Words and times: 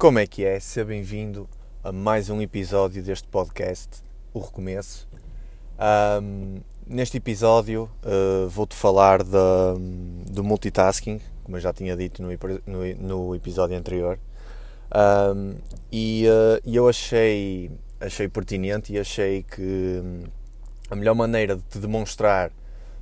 Como 0.00 0.18
é 0.18 0.26
que 0.26 0.46
é? 0.46 0.58
Seja 0.58 0.86
bem-vindo 0.86 1.46
a 1.84 1.92
mais 1.92 2.30
um 2.30 2.40
episódio 2.40 3.02
deste 3.02 3.28
podcast, 3.28 4.02
O 4.32 4.40
Recomeço. 4.40 5.06
Um, 5.78 6.62
neste 6.86 7.18
episódio 7.18 7.82
uh, 8.02 8.48
vou-te 8.48 8.74
falar 8.74 9.22
da, 9.22 9.74
do 10.26 10.42
multitasking, 10.42 11.20
como 11.44 11.58
eu 11.58 11.60
já 11.60 11.70
tinha 11.74 11.94
dito 11.94 12.22
no, 12.22 12.30
no, 12.30 12.94
no 12.98 13.34
episódio 13.34 13.76
anterior. 13.76 14.18
Um, 15.34 15.56
e 15.92 16.24
uh, 16.26 16.66
eu 16.66 16.88
achei, 16.88 17.70
achei 18.00 18.26
pertinente 18.26 18.94
e 18.94 18.98
achei 18.98 19.42
que 19.42 20.00
hum, 20.02 20.22
a 20.90 20.96
melhor 20.96 21.14
maneira 21.14 21.56
de 21.56 21.62
te 21.64 21.78
demonstrar 21.78 22.48
de 22.48 22.54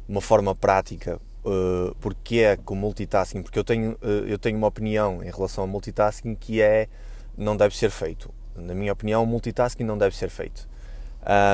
uma 0.09 0.21
forma 0.21 0.53
prática 0.53 1.21
uh, 1.49 1.95
porque 2.01 2.39
é 2.39 2.57
com 2.57 2.75
multitasking, 2.75 3.43
porque 3.43 3.59
eu 3.59 3.65
tenho, 3.65 3.93
uh, 4.03 4.27
eu 4.27 4.39
tenho 4.39 4.57
uma 4.57 4.67
opinião 4.67 5.23
em 5.23 5.31
relação 5.31 5.65
ao 5.65 5.69
multitasking 5.69 6.35
que 6.35 6.61
é 6.61 6.89
não 7.37 7.57
deve 7.57 7.77
ser 7.77 7.91
feito. 7.91 8.31
Na 8.55 8.75
minha 8.75 8.93
opinião, 8.93 9.25
multitasking 9.25 9.85
não 9.85 9.97
deve 9.97 10.17
ser 10.17 10.29
feito. 10.29 10.69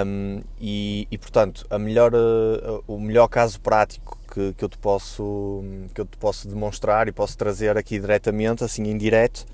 Um, 0.06 0.40
e, 0.60 1.08
e, 1.10 1.18
portanto, 1.18 1.66
a 1.68 1.78
melhor, 1.78 2.12
uh, 2.14 2.84
o 2.86 2.98
melhor 2.98 3.28
caso 3.28 3.60
prático 3.60 4.18
que, 4.32 4.52
que, 4.54 4.64
eu 4.64 4.68
te 4.68 4.78
posso, 4.78 5.62
que 5.92 6.00
eu 6.00 6.06
te 6.06 6.16
posso 6.16 6.48
demonstrar 6.48 7.08
e 7.08 7.12
posso 7.12 7.36
trazer 7.36 7.76
aqui 7.76 7.98
diretamente, 7.98 8.64
assim 8.64 8.84
em 8.88 8.96
direto, 8.96 9.44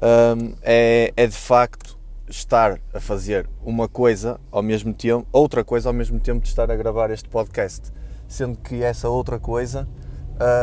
um, 0.00 0.54
é, 0.62 1.12
é 1.16 1.26
de 1.26 1.36
facto 1.36 1.98
estar 2.28 2.78
a 2.92 3.00
fazer 3.00 3.48
uma 3.64 3.88
coisa 3.88 4.38
ao 4.50 4.62
mesmo 4.62 4.92
tempo, 4.92 5.26
outra 5.32 5.64
coisa 5.64 5.88
ao 5.88 5.92
mesmo 5.92 6.20
tempo 6.20 6.40
de 6.40 6.48
estar 6.48 6.70
a 6.70 6.76
gravar 6.76 7.10
este 7.10 7.28
podcast 7.28 7.90
sendo 8.28 8.58
que 8.58 8.82
essa 8.82 9.08
outra 9.08 9.40
coisa 9.40 9.88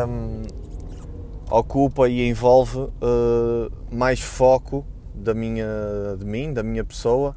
um, 0.07 0.43
ocupa 1.49 2.07
e 2.07 2.29
envolve 2.29 2.79
uh, 2.79 3.71
mais 3.91 4.21
foco 4.21 4.85
da 5.13 5.33
minha, 5.33 5.65
de 6.17 6.25
mim, 6.25 6.53
da 6.53 6.61
minha 6.61 6.83
pessoa, 6.83 7.35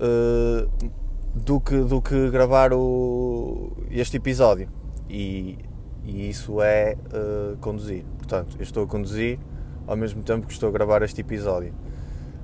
uh, 0.00 0.90
do, 1.34 1.60
que, 1.60 1.78
do 1.78 2.02
que 2.02 2.30
gravar 2.30 2.72
o, 2.72 3.72
este 3.90 4.16
episódio. 4.16 4.68
E, 5.08 5.58
e 6.04 6.28
isso 6.28 6.60
é 6.60 6.96
uh, 7.12 7.56
conduzir. 7.58 8.04
Portanto, 8.18 8.56
eu 8.58 8.62
estou 8.62 8.84
a 8.84 8.86
conduzir 8.86 9.38
ao 9.86 9.96
mesmo 9.96 10.22
tempo 10.22 10.46
que 10.46 10.52
estou 10.52 10.68
a 10.68 10.72
gravar 10.72 11.02
este 11.02 11.20
episódio. 11.20 11.72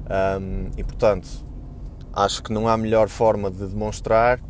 Um, 0.08 0.70
e 0.76 0.84
portanto, 0.84 1.28
acho 2.12 2.42
que 2.42 2.52
não 2.52 2.68
há 2.68 2.76
melhor 2.76 3.08
forma 3.08 3.50
de 3.50 3.66
demonstrar 3.66 4.40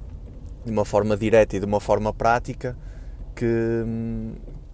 de 0.65 0.71
uma 0.71 0.85
forma 0.85 1.17
direta 1.17 1.57
e 1.57 1.61
de 1.61 1.67
uma 1.67 1.81
forma 1.81 2.13
prática 2.13 2.77
que, 3.35 3.85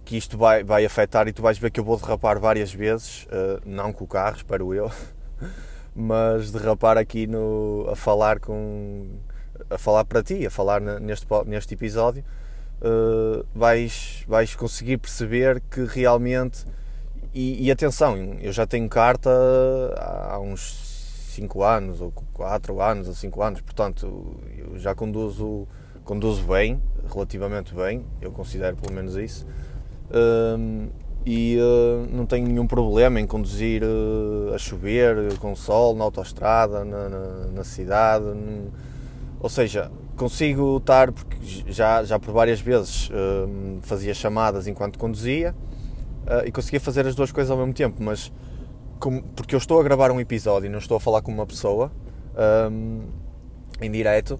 que 0.05 0.17
isto 0.17 0.37
vai, 0.37 0.63
vai 0.63 0.85
afetar 0.85 1.27
e 1.27 1.33
tu 1.33 1.41
vais 1.41 1.57
ver 1.57 1.71
que 1.71 1.79
eu 1.79 1.83
vou 1.83 1.97
derrapar 1.97 2.39
várias 2.39 2.73
vezes, 2.73 3.25
uh, 3.25 3.61
não 3.65 3.91
com 3.91 4.03
o 4.03 4.07
carro, 4.07 4.37
espero 4.37 4.73
eu, 4.73 4.91
mas 5.95 6.51
derrapar 6.51 6.97
aqui 6.97 7.27
no, 7.27 7.87
a 7.91 7.95
falar 7.95 8.39
com 8.39 9.07
a 9.69 9.77
falar 9.77 10.05
para 10.05 10.23
ti, 10.23 10.45
a 10.45 10.49
falar 10.49 10.79
neste, 10.79 11.27
neste 11.45 11.73
episódio, 11.73 12.23
uh, 12.81 13.45
vais, 13.53 14.23
vais 14.27 14.55
conseguir 14.55 14.97
perceber 14.97 15.61
que 15.69 15.83
realmente 15.83 16.65
e, 17.33 17.67
e, 17.67 17.71
atenção, 17.71 18.17
eu 18.41 18.51
já 18.51 18.65
tenho 18.65 18.89
carta 18.89 19.29
há 19.97 20.39
uns 20.39 21.29
5 21.35 21.63
anos, 21.63 22.01
ou 22.01 22.11
4 22.33 22.81
anos, 22.81 23.07
ou 23.07 23.13
5 23.13 23.41
anos, 23.43 23.61
portanto, 23.61 24.39
eu 24.57 24.79
já 24.79 24.95
conduzo 24.95 25.67
conduzo 26.09 26.41
bem, 26.41 26.81
relativamente 27.07 27.71
bem, 27.75 28.03
eu 28.19 28.31
considero 28.31 28.75
pelo 28.75 28.91
menos 28.91 29.15
isso. 29.15 29.45
Um, 30.11 30.87
e 31.23 31.55
uh, 31.59 32.07
não 32.11 32.25
tenho 32.25 32.47
nenhum 32.47 32.65
problema 32.65 33.19
em 33.19 33.27
conduzir 33.27 33.83
uh, 33.83 34.55
a 34.55 34.57
chover, 34.57 35.37
com 35.37 35.55
sol, 35.55 35.95
na 35.95 36.03
autoestrada, 36.03 36.83
na, 36.83 37.09
na, 37.09 37.27
na 37.53 37.63
cidade. 37.63 38.25
Ou 39.39 39.49
seja, 39.49 39.91
consigo 40.17 40.77
estar, 40.77 41.11
porque 41.11 41.37
já, 41.67 42.03
já 42.03 42.17
por 42.17 42.33
várias 42.33 42.59
vezes 42.59 43.11
uh, 43.11 43.77
fazia 43.83 44.15
chamadas 44.15 44.65
enquanto 44.65 44.97
conduzia 44.97 45.53
e 46.45 46.51
conseguia 46.51 46.79
fazer 46.79 47.07
as 47.07 47.15
duas 47.15 47.31
coisas 47.31 47.49
ao 47.49 47.57
mesmo 47.57 47.73
tempo, 47.73 47.97
mas 48.03 48.31
como, 48.99 49.23
porque 49.35 49.55
eu 49.55 49.57
estou 49.57 49.79
a 49.79 49.83
gravar 49.83 50.11
um 50.11 50.19
episódio 50.19 50.67
e 50.67 50.69
não 50.69 50.77
estou 50.77 50.97
a 50.97 50.99
falar 50.99 51.23
com 51.23 51.31
uma 51.31 51.45
pessoa 51.45 51.91
um, 52.71 53.01
em 53.81 53.89
direto, 53.89 54.39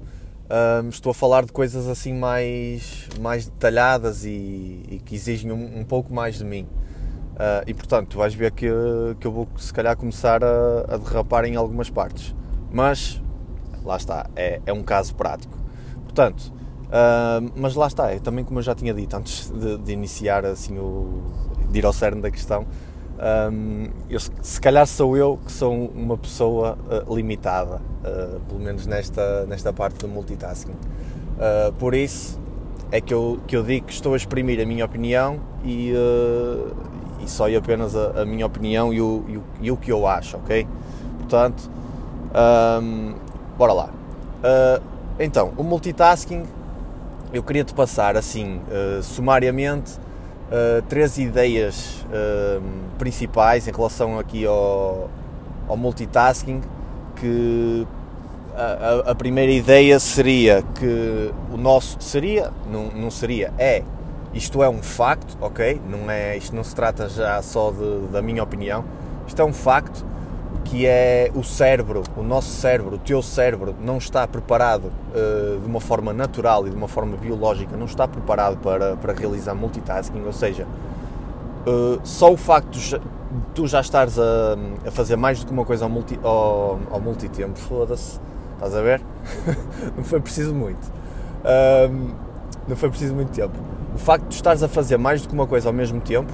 um, 0.50 0.90
estou 0.90 1.12
a 1.12 1.14
falar 1.14 1.46
de 1.46 1.52
coisas 1.52 1.88
assim 1.88 2.14
mais, 2.14 3.08
mais 3.20 3.46
detalhadas 3.46 4.26
e, 4.26 4.84
e 4.90 5.02
que 5.06 5.16
exigem 5.16 5.52
um, 5.52 5.80
um, 5.80 5.84
pouco 5.84 6.14
mais 6.14 6.38
de 6.38 6.46
mim. 6.46 6.68
Uh, 7.34 7.64
e 7.68 7.74
portanto, 7.74 8.10
tu 8.10 8.18
vais 8.18 8.34
ver 8.34 8.52
que, 8.52 8.68
que 9.20 9.28
eu 9.28 9.32
vou 9.32 9.48
se 9.58 9.72
calhar 9.72 9.96
começar 9.96 10.44
a, 10.44 10.96
a 10.96 10.98
derrapar 10.98 11.46
em 11.46 11.56
algumas 11.56 11.90
partes. 11.90 12.36
Mas 12.72 13.22
lá 13.84 13.96
está, 13.96 14.30
é, 14.36 14.60
é 14.66 14.74
um 14.74 14.84
caso 14.84 15.16
prático. 15.16 15.58
Portanto, 16.04 16.52
uh, 16.88 17.52
mas 17.56 17.76
lá 17.76 17.88
está, 17.88 18.12
é 18.12 18.20
também 18.20 18.44
como 18.44 18.60
eu 18.60 18.64
já 18.64 18.76
tinha 18.76 18.94
dito 18.94 19.16
antes 19.16 19.50
de, 19.52 19.78
de 19.78 19.92
iniciar 19.92 20.46
assim 20.46 20.78
o, 20.78 21.24
de 21.70 21.80
ir 21.80 21.86
ao 21.86 21.94
cerne 21.94 22.22
da 22.22 22.32
questão, 22.32 22.66
um, 23.20 23.90
eu, 24.10 24.18
se 24.20 24.62
calhar 24.62 24.88
sou 24.88 25.18
eu 25.18 25.38
que 25.46 25.52
sou 25.52 25.74
uma 25.74 26.18
pessoa 26.18 26.78
uh, 26.90 27.14
limitada, 27.14 27.76
uh, 27.76 28.40
pelo 28.48 28.62
menos 28.62 28.88
nesta, 28.88 29.46
nesta 29.46 29.74
parte 29.74 29.98
do 30.00 30.08
multitasking. 30.08 30.72
Uh, 30.72 31.74
por 31.74 31.94
isso 31.94 32.40
é 32.92 33.02
que 33.02 33.14
eu, 33.14 33.40
que 33.46 33.58
eu 33.58 33.64
digo 33.64 33.88
que 33.88 33.94
estou 33.94 34.14
a 34.14 34.18
exprimir 34.18 34.62
a 34.62 34.66
minha 34.66 34.86
opinião 34.86 35.40
e, 35.64 35.94
e 37.20 37.30
só 37.30 37.48
e 37.48 37.56
apenas 37.56 37.96
a, 37.96 38.22
a, 38.22 38.26
minha 38.26 38.46
opinião 38.46 38.94
e 38.94 39.00
o, 39.00 39.26
e 39.28 39.38
o, 39.38 39.44
e, 39.62 39.72
o, 39.72 39.78
que 39.78 39.92
eu 39.92 40.08
acho, 40.08 40.38
ok? 40.38 40.66
Portanto, 41.20 41.70
um, 42.82 43.14
bora 43.58 43.74
lá. 43.74 43.90
então, 45.20 45.54
o 45.56 45.64
multitasking, 45.64 46.46
eu 47.32 47.44
queria 47.44 47.64
te 47.64 47.76
passar 47.76 48.18
assim, 48.18 48.60
sumariamente 49.04 50.00
uh, 50.50 50.82
três 50.84 51.18
ideias 51.18 52.06
uh, 52.06 52.62
principais 52.98 53.68
em 53.68 53.72
relação 53.72 54.20
aqui 54.20 54.46
ao, 54.46 55.10
ao 55.68 55.78
multitasking 55.78 56.62
que 57.16 57.88
a, 58.56 59.12
a, 59.12 59.16
primeira 59.16 59.52
ideia 59.52 60.00
seria 60.00 60.64
que 60.76 61.32
o 61.52 61.58
nosso 61.58 61.98
seria, 62.00 62.52
não, 62.70 62.88
não 62.88 63.10
seria, 63.10 63.54
é 63.58 63.84
isto 64.34 64.62
é 64.62 64.70
um 64.70 64.82
facto, 64.84 65.38
ok? 65.42 65.82
Não 65.90 66.10
é, 66.10 66.38
isto 66.38 66.56
não 66.56 66.64
se 66.64 66.76
trata 66.76 67.10
já 67.10 67.42
só 67.42 67.72
de, 67.72 68.08
da 68.12 68.22
minha 68.22 68.44
opinião, 68.44 68.84
isto 69.28 69.42
é 69.42 69.46
um 69.46 69.54
facto 69.54 70.06
que 70.70 70.86
é 70.86 71.32
o 71.34 71.44
cérebro, 71.44 72.04
o 72.16 72.22
nosso 72.22 72.50
cérebro, 72.50 72.96
o 72.96 73.00
teu 73.00 73.24
cérebro 73.24 73.76
não 73.82 73.98
está 73.98 74.28
preparado 74.28 74.86
uh, 74.86 75.60
de 75.60 75.66
uma 75.66 75.82
forma 75.82 76.14
natural 76.14 76.68
e 76.68 76.70
de 76.70 76.76
uma 76.76 76.88
forma 76.88 77.18
biológica, 77.18 77.76
não 77.76 77.88
está 77.88 78.08
preparado 78.08 78.58
para, 78.58 78.96
para 78.96 79.14
realizar 79.14 79.56
multitasking, 79.56 80.24
ou 80.24 80.32
seja, 80.32 80.68
uh, 81.66 82.00
só 82.04 82.32
o 82.32 82.38
facto 82.38 82.78
de 82.78 83.02
tu 83.56 83.66
já 83.66 83.82
estares 83.82 84.20
a, 84.20 84.56
a, 84.86 84.92
fazer 84.92 85.16
mais 85.16 85.40
do 85.40 85.48
que 85.48 85.52
uma 85.52 85.66
coisa 85.66 85.86
ao, 85.86 85.90
multi, 85.90 86.20
ao, 86.22 86.80
ao 86.92 87.02
multitempo, 87.02 87.58
foda-se, 87.58 88.20
estás 88.54 88.76
a 88.76 88.82
ver? 88.82 89.02
não 89.98 90.04
foi 90.04 90.20
preciso 90.20 90.54
muito. 90.54 90.86
Uh, 90.86 92.14
não 92.68 92.76
foi 92.76 92.90
preciso 92.90 93.16
muito 93.16 93.32
tempo. 93.32 93.58
O 93.96 93.98
facto 93.98 94.28
de 94.28 94.36
estares 94.36 94.62
a 94.62 94.68
fazer 94.68 94.98
mais 94.98 95.24
do 95.24 95.30
que 95.30 95.34
uma 95.34 95.48
coisa 95.48 95.70
ao 95.70 95.74
mesmo 95.74 96.00
tempo 96.00 96.32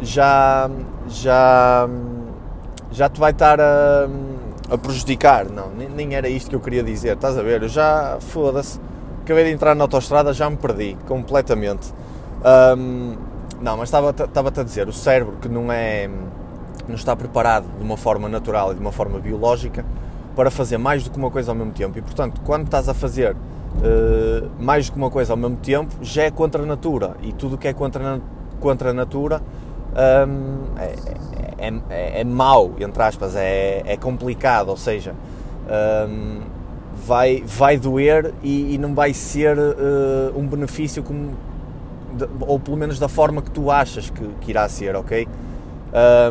já 0.00 0.70
já 1.06 1.86
já 2.92 3.08
te 3.08 3.18
vai 3.20 3.30
estar 3.32 3.60
a, 3.60 4.08
a 4.70 4.78
prejudicar. 4.78 5.46
Não, 5.46 5.70
nem, 5.70 5.88
nem, 5.88 6.14
era 6.14 6.28
isto 6.28 6.50
que 6.50 6.56
eu 6.56 6.60
queria 6.60 6.82
dizer. 6.82 7.14
Estás 7.14 7.36
a 7.36 7.42
ver? 7.42 7.62
Eu 7.62 7.68
já, 7.68 8.18
foda-se, 8.20 8.80
acabei 9.22 9.44
de 9.44 9.50
entrar 9.50 9.74
na 9.74 9.84
autostrada, 9.84 10.32
já 10.32 10.48
me 10.48 10.56
perdi 10.56 10.96
completamente. 11.06 11.92
Um, 12.76 13.16
não, 13.60 13.76
mas 13.76 13.88
estava-te 13.88 14.60
a 14.60 14.62
dizer, 14.62 14.88
o 14.88 14.92
cérebro 14.92 15.36
que 15.40 15.48
não 15.48 15.70
é 15.70 16.08
não 16.88 16.96
está 16.96 17.14
preparado 17.14 17.66
de 17.76 17.82
uma 17.82 17.96
forma 17.96 18.28
natural 18.28 18.72
e 18.72 18.74
de 18.74 18.80
uma 18.80 18.90
forma 18.90 19.18
biológica 19.18 19.84
para 20.34 20.50
fazer 20.50 20.78
mais 20.78 21.04
do 21.04 21.10
que 21.10 21.18
uma 21.18 21.30
coisa 21.30 21.52
ao 21.52 21.54
mesmo 21.54 21.72
tempo. 21.72 21.98
E 21.98 22.02
portanto, 22.02 22.40
quando 22.44 22.64
estás 22.64 22.88
a 22.88 22.94
fazer 22.94 23.34
uh, 23.34 24.50
mais 24.58 24.86
do 24.86 24.92
que 24.92 24.98
uma 24.98 25.10
coisa 25.10 25.32
ao 25.32 25.36
mesmo 25.36 25.56
tempo, 25.56 25.94
já 26.02 26.24
é 26.24 26.30
contra 26.30 26.62
a 26.62 26.66
natura. 26.66 27.16
E 27.22 27.32
tudo 27.32 27.54
o 27.54 27.58
que 27.58 27.68
é 27.68 27.72
contra, 27.72 28.20
contra 28.58 28.90
a 28.90 28.92
natura 28.92 29.42
um, 29.90 30.78
é, 30.78 30.94
é, 31.58 31.72
é, 31.90 32.20
é 32.20 32.24
mau, 32.24 32.72
entre 32.80 33.02
aspas, 33.02 33.34
é, 33.36 33.82
é 33.84 33.96
complicado, 33.96 34.68
ou 34.68 34.76
seja, 34.76 35.14
um, 36.08 36.40
vai, 37.06 37.42
vai 37.46 37.76
doer 37.76 38.32
e, 38.42 38.74
e 38.74 38.78
não 38.78 38.94
vai 38.94 39.12
ser 39.12 39.58
uh, 39.58 40.38
um 40.38 40.46
benefício 40.46 41.02
como, 41.02 41.32
de, 42.14 42.26
ou 42.40 42.58
pelo 42.58 42.76
menos 42.76 42.98
da 42.98 43.08
forma 43.08 43.42
que 43.42 43.50
tu 43.50 43.70
achas 43.70 44.10
que, 44.10 44.26
que 44.40 44.50
irá 44.50 44.68
ser, 44.68 44.96
ok? 44.96 45.26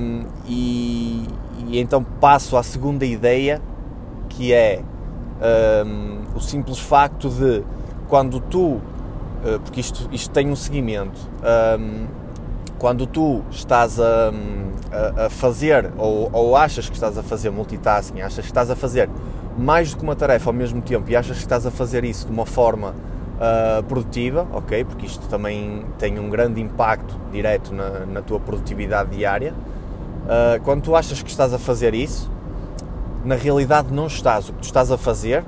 Um, 0.02 0.24
e, 0.48 1.28
e, 1.68 1.80
então 1.80 2.04
passo 2.04 2.56
à 2.56 2.64
segunda 2.64 3.06
ideia, 3.06 3.62
que 4.30 4.54
é 4.54 4.82
um, 5.86 6.36
o 6.36 6.40
simples 6.40 6.80
facto 6.80 7.30
de 7.30 7.64
quando 8.08 8.40
tu, 8.40 8.76
uh, 8.76 8.82
porque 9.64 9.80
isto, 9.82 10.08
isto 10.12 10.32
tem 10.32 10.50
um 10.50 10.56
seguimento, 10.56 11.20
um, 11.78 12.08
quando 12.80 13.06
tu 13.06 13.44
estás 13.52 14.00
a, 14.00 14.32
a, 15.26 15.30
fazer 15.30 15.92
ou, 15.98 16.30
ou, 16.32 16.56
achas 16.56 16.88
que 16.88 16.96
estás 16.96 17.18
a 17.18 17.22
fazer 17.22 17.50
multitasking, 17.52 18.22
achas 18.22 18.46
que 18.46 18.50
estás 18.50 18.72
a 18.72 18.76
fazer 18.76 19.10
mais 19.58 19.92
do 19.92 19.98
que 19.98 20.04
uma 20.04 20.16
tarefa 20.16 20.50
ao 20.50 20.54
mesmo 20.54 20.82
tempo 20.82 21.12
e 21.12 21.16
achas 21.16 21.38
que 21.38 21.44
estás 21.44 21.66
a 21.66 21.72
fazer 21.72 22.06
isso 22.06 22.26
de 22.26 22.32
uma 22.32 22.46
forma 22.46 22.96
uh, 23.36 23.84
produtiva, 23.84 24.48
ok? 24.54 24.86
Porque 24.86 25.06
isto 25.06 25.28
também 25.28 25.86
tem 25.98 26.18
um 26.18 26.30
grande 26.30 26.62
impacto 26.62 27.20
direto 27.32 27.74
na, 27.74 28.06
na 28.06 28.22
tua 28.22 28.40
produtividade 28.40 29.10
diária. 29.10 29.54
Uh, 29.54 30.64
quando 30.64 30.84
tu 30.84 30.96
achas 30.96 31.22
que 31.22 31.30
estás 31.30 31.54
a 31.54 31.60
fazer 31.60 31.94
isso, 31.94 32.32
na 33.26 33.36
realidade 33.36 33.94
não 33.94 34.08
estás. 34.08 34.48
O 34.48 34.54
que 34.54 34.60
tu 34.60 34.66
estás 34.66 34.90
a 34.90 34.98
fazer 34.98 35.44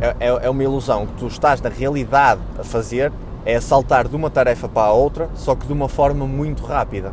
é, 0.00 0.16
é, 0.18 0.46
é 0.46 0.50
uma 0.50 0.62
ilusão. 0.62 1.04
O 1.04 1.06
que 1.06 1.14
tu 1.14 1.26
estás 1.26 1.60
na 1.60 1.68
realidade 1.68 2.40
a 2.58 2.64
fazer 2.64 3.12
é 3.44 3.60
saltar 3.60 4.08
de 4.08 4.16
uma 4.16 4.30
tarefa 4.30 4.68
para 4.68 4.88
a 4.88 4.92
outra, 4.92 5.28
só 5.34 5.54
que 5.54 5.66
de 5.66 5.72
uma 5.72 5.88
forma 5.88 6.26
muito 6.26 6.64
rápida. 6.64 7.12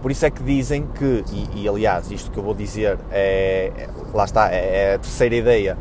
Por 0.00 0.10
isso 0.10 0.24
é 0.24 0.30
que 0.30 0.42
dizem 0.42 0.86
que, 0.94 1.24
e, 1.32 1.62
e 1.62 1.68
aliás, 1.68 2.10
isto 2.10 2.30
que 2.30 2.38
eu 2.38 2.42
vou 2.42 2.54
dizer 2.54 2.98
é, 3.10 3.72
é 3.76 3.88
lá 4.14 4.24
está, 4.24 4.50
é, 4.52 4.92
é 4.92 4.94
a 4.94 4.98
terceira 4.98 5.34
ideia, 5.34 5.76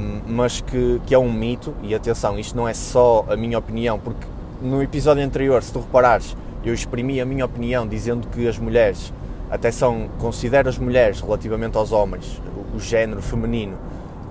um, 0.00 0.20
mas 0.26 0.60
que, 0.60 1.00
que 1.06 1.14
é 1.14 1.18
um 1.18 1.30
mito, 1.32 1.74
e 1.82 1.94
atenção, 1.94 2.38
isto 2.38 2.56
não 2.56 2.66
é 2.66 2.74
só 2.74 3.24
a 3.28 3.36
minha 3.36 3.58
opinião, 3.58 3.98
porque 3.98 4.26
no 4.62 4.82
episódio 4.82 5.22
anterior, 5.22 5.62
se 5.62 5.72
tu 5.72 5.80
reparares, 5.80 6.36
eu 6.64 6.72
exprimi 6.72 7.20
a 7.20 7.26
minha 7.26 7.44
opinião 7.44 7.86
dizendo 7.86 8.26
que 8.28 8.48
as 8.48 8.58
mulheres, 8.58 9.12
até 9.50 9.70
são, 9.70 10.08
considero 10.18 10.68
as 10.68 10.78
mulheres 10.78 11.20
relativamente 11.20 11.76
aos 11.76 11.92
homens, 11.92 12.40
o, 12.72 12.76
o 12.76 12.80
género 12.80 13.20
feminino, 13.20 13.76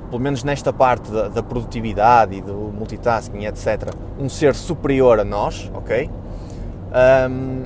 pelo 0.09 0.21
menos 0.21 0.43
nesta 0.43 0.71
parte 0.71 1.11
da, 1.11 1.27
da, 1.27 1.43
produtividade 1.43 2.35
e 2.35 2.41
do 2.41 2.53
multitasking, 2.53 3.45
etc., 3.45 3.93
um 4.19 4.29
ser 4.29 4.55
superior 4.55 5.19
a 5.19 5.23
nós, 5.23 5.71
ok? 5.73 6.09
Um, 7.29 7.63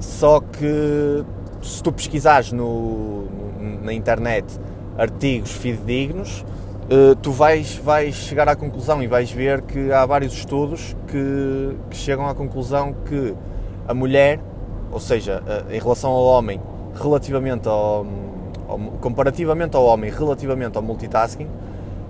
só 0.00 0.40
que 0.40 1.24
se 1.62 1.82
tu 1.82 1.92
pesquisares 1.92 2.52
no, 2.52 3.26
na 3.82 3.92
internet 3.92 4.46
artigos 4.98 5.52
fidedignos, 5.52 6.44
uh, 6.90 7.14
tu 7.16 7.30
vais, 7.30 7.76
vais 7.76 8.14
chegar 8.14 8.48
à 8.48 8.56
conclusão 8.56 9.02
e 9.02 9.06
vais 9.06 9.30
ver 9.30 9.62
que 9.62 9.92
há 9.92 10.04
vários 10.06 10.32
estudos 10.32 10.96
que, 11.06 11.76
que 11.90 11.96
chegam 11.96 12.26
à 12.26 12.34
conclusão 12.34 12.94
que 13.04 13.34
a 13.86 13.94
mulher, 13.94 14.40
ou 14.90 15.00
seja, 15.00 15.42
uh, 15.42 15.72
em 15.72 15.78
relação 15.78 16.10
ao 16.10 16.24
homem, 16.24 16.60
relativamente 16.94 17.68
ao, 17.68 18.06
ao, 18.68 18.78
comparativamente 19.00 19.76
ao 19.76 19.84
homem, 19.84 20.10
relativamente 20.10 20.76
ao 20.76 20.82
multitasking, 20.82 21.48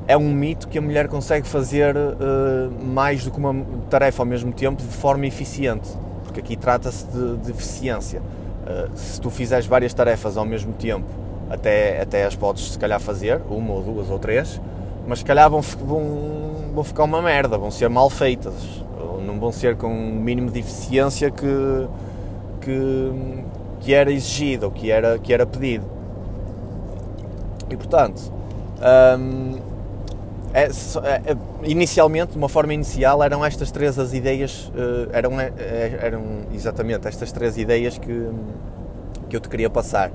é 0.08 0.16
um 0.16 0.32
mito 0.32 0.68
que 0.68 0.78
a 0.78 0.82
mulher 0.82 1.08
consegue 1.08 1.48
fazer 1.48 1.96
uh, 1.96 2.84
mais 2.84 3.24
do 3.24 3.30
que 3.30 3.38
uma 3.38 3.64
tarefa 3.90 4.22
ao 4.22 4.26
mesmo 4.26 4.52
tempo 4.52 4.82
de 4.82 4.88
forma 4.88 5.26
eficiente, 5.26 5.88
porque 6.22 6.40
aqui 6.40 6.56
trata-se 6.56 7.06
de, 7.06 7.36
de, 7.38 7.50
eficiência. 7.50 8.20
Uh, 8.20 8.96
se 8.96 9.20
tu 9.20 9.30
fizeres 9.30 9.66
várias 9.66 9.92
tarefas 9.92 10.36
ao 10.36 10.44
mesmo 10.44 10.72
tempo, 10.72 11.06
até, 11.50 12.00
até 12.00 12.24
as 12.24 12.36
podes 12.36 12.72
se 12.72 12.78
calhar 12.78 13.00
fazer, 13.00 13.40
uma 13.50 13.72
ou 13.72 13.82
duas 13.82 14.10
ou 14.10 14.18
três, 14.18 14.60
mas 15.06 15.20
se 15.20 15.24
calhar 15.24 15.50
vão, 15.50 15.60
vão, 15.60 16.02
vão 16.74 16.84
ficar 16.84 17.04
uma 17.04 17.20
merda, 17.20 17.58
vão 17.58 17.70
ser 17.70 17.88
mal 17.88 18.08
feitas, 18.10 18.54
não 19.24 19.40
vão 19.40 19.50
ser 19.50 19.76
com 19.76 19.88
o 19.88 19.90
um 19.90 20.14
mínimo 20.14 20.50
de 20.50 20.60
eficiência 20.60 21.30
que, 21.30 21.88
que, 22.60 23.12
que 23.80 23.92
era 23.92 24.10
exigido 24.10 24.66
ou 24.66 24.72
que 24.72 24.90
era, 24.90 25.18
que 25.18 25.32
era 25.32 25.44
pedido. 25.44 25.84
E 27.68 27.76
portanto, 27.76 28.32
um, 29.18 29.65
é, 30.52 30.64
é, 30.64 31.32
é, 31.32 31.36
inicialmente, 31.64 32.32
de 32.32 32.38
uma 32.38 32.48
forma 32.48 32.72
inicial, 32.72 33.22
eram 33.22 33.44
estas 33.44 33.70
três 33.70 33.98
as 33.98 34.12
ideias, 34.12 34.68
uh, 34.68 35.08
eram, 35.12 35.40
é, 35.40 35.52
é, 35.58 35.98
eram 36.02 36.22
exatamente 36.52 37.06
estas 37.06 37.32
três 37.32 37.56
ideias 37.58 37.98
que, 37.98 38.30
que 39.28 39.36
eu 39.36 39.40
te 39.40 39.48
queria 39.48 39.70
passar. 39.70 40.10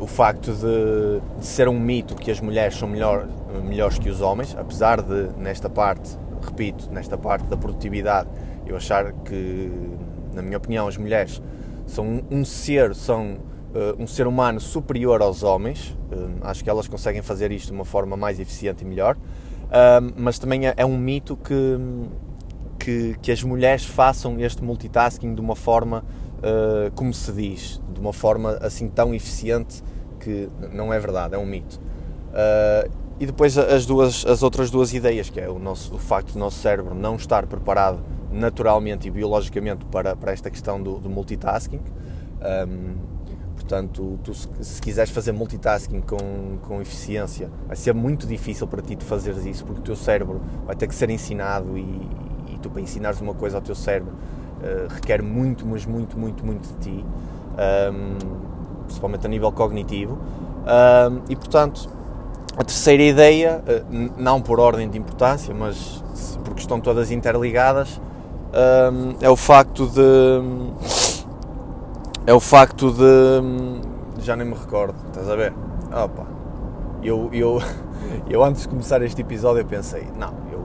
O 0.00 0.06
facto 0.06 0.52
de, 0.52 1.40
de, 1.40 1.44
ser 1.44 1.68
um 1.68 1.76
mito 1.76 2.14
que 2.14 2.30
as 2.30 2.40
mulheres 2.40 2.78
são 2.78 2.86
melhor, 2.86 3.26
melhores 3.64 3.98
que 3.98 4.08
os 4.08 4.20
homens, 4.20 4.54
apesar 4.56 5.02
de, 5.02 5.30
nesta 5.36 5.68
parte, 5.68 6.16
repito, 6.40 6.88
nesta 6.92 7.18
parte 7.18 7.48
da 7.48 7.56
produtividade, 7.56 8.28
eu 8.64 8.76
achar 8.76 9.12
que, 9.12 9.72
na 10.32 10.40
minha 10.40 10.56
opinião, 10.56 10.86
as 10.86 10.96
mulheres 10.96 11.42
são 11.84 12.22
um, 12.30 12.44
ser, 12.44 12.94
são 12.94 13.38
um 13.98 14.06
ser 14.06 14.28
humano 14.28 14.60
superior 14.60 15.20
aos 15.20 15.42
homens. 15.42 15.98
acho 16.42 16.62
que 16.62 16.70
elas 16.70 16.86
conseguem 16.86 17.20
fazer 17.20 17.50
isto 17.50 17.66
de 17.66 17.72
uma 17.72 17.84
forma 17.84 18.16
mais 18.16 18.38
eficiente 18.38 18.84
e 18.84 18.86
melhor 18.86 19.16
mas 20.16 20.38
também 20.38 20.66
é, 20.66 20.74
é, 20.76 20.84
um 20.84 20.98
mito 20.98 21.36
que, 21.36 21.78
que, 22.78 23.16
que, 23.22 23.32
as 23.32 23.42
mulheres 23.42 23.84
façam 23.84 24.38
este 24.38 24.62
multitasking 24.62 25.34
de 25.34 25.40
uma 25.40 25.56
forma, 25.56 26.04
uh, 26.38 26.90
como 26.94 27.12
se 27.12 27.32
diz, 27.32 27.80
de 27.92 28.00
uma 28.00 28.12
forma 28.12 28.58
assim 28.60 28.88
tão 28.88 29.14
eficiente 29.14 29.82
que 30.20 30.48
não 30.72 30.92
é 30.92 30.98
verdade, 30.98 31.34
é 31.34 31.38
um 31.38 31.46
mito. 31.46 31.80
Uh, 32.30 32.90
e 33.18 33.26
depois 33.26 33.56
as, 33.56 33.86
duas, 33.86 34.26
as 34.26 34.42
outras 34.42 34.70
duas 34.70 34.92
ideias, 34.92 35.30
que 35.30 35.40
é 35.40 35.48
o, 35.48 35.58
nosso, 35.58 35.94
o 35.94 35.98
facto 35.98 36.32
do 36.32 36.38
nosso 36.38 36.58
cérebro 36.58 36.94
não 36.94 37.16
estar 37.16 37.46
preparado 37.46 38.00
naturalmente 38.32 39.06
e 39.06 39.10
biologicamente 39.10 39.84
para, 39.86 40.16
para 40.16 40.32
esta 40.32 40.50
questão 40.50 40.82
do, 40.82 40.98
do 40.98 41.08
multitasking. 41.08 41.80
Um, 42.66 43.11
Portanto, 43.72 44.18
tu, 44.22 44.34
se 44.34 44.82
quiseres 44.82 45.10
fazer 45.10 45.32
multitasking 45.32 46.02
com, 46.02 46.58
com 46.60 46.82
eficiência, 46.82 47.48
vai 47.66 47.74
ser 47.74 47.94
muito 47.94 48.26
difícil 48.26 48.66
para 48.66 48.82
ti 48.82 48.94
de 48.94 49.02
fazeres 49.02 49.46
isso, 49.46 49.64
porque 49.64 49.80
o 49.80 49.82
teu 49.82 49.96
cérebro 49.96 50.42
vai 50.66 50.76
ter 50.76 50.86
que 50.86 50.94
ser 50.94 51.08
ensinado 51.08 51.78
e, 51.78 51.80
e 52.48 52.58
tu, 52.60 52.68
para 52.68 52.82
ensinares 52.82 53.22
uma 53.22 53.32
coisa 53.32 53.56
ao 53.56 53.62
teu 53.62 53.74
cérebro, 53.74 54.12
uh, 54.12 54.92
requer 54.92 55.22
muito, 55.22 55.66
mas 55.66 55.86
muito, 55.86 56.18
muito, 56.18 56.44
muito 56.44 56.68
de 56.68 56.74
ti, 56.80 57.04
um, 57.90 58.84
principalmente 58.84 59.24
a 59.24 59.28
nível 59.30 59.50
cognitivo. 59.50 60.18
Um, 60.18 61.22
e, 61.30 61.34
portanto, 61.34 61.88
a 62.58 62.64
terceira 62.64 63.02
ideia, 63.02 63.64
uh, 63.66 64.12
não 64.18 64.42
por 64.42 64.60
ordem 64.60 64.86
de 64.90 64.98
importância, 64.98 65.54
mas 65.54 66.04
porque 66.44 66.60
estão 66.60 66.78
todas 66.78 67.10
interligadas, 67.10 67.98
um, 68.52 69.14
é 69.18 69.30
o 69.30 69.36
facto 69.36 69.86
de 69.86 70.02
é 72.26 72.32
o 72.32 72.40
facto 72.40 72.92
de. 72.92 74.22
Já 74.22 74.36
nem 74.36 74.46
me 74.46 74.54
recordo, 74.54 74.94
estás 75.08 75.28
a 75.28 75.34
ver? 75.34 75.52
Opa, 75.92 76.26
eu, 77.02 77.28
eu, 77.32 77.60
eu 78.30 78.44
antes 78.44 78.62
de 78.62 78.68
começar 78.68 79.02
este 79.02 79.20
episódio 79.20 79.60
eu 79.60 79.66
pensei, 79.66 80.06
não, 80.16 80.32
eu 80.52 80.64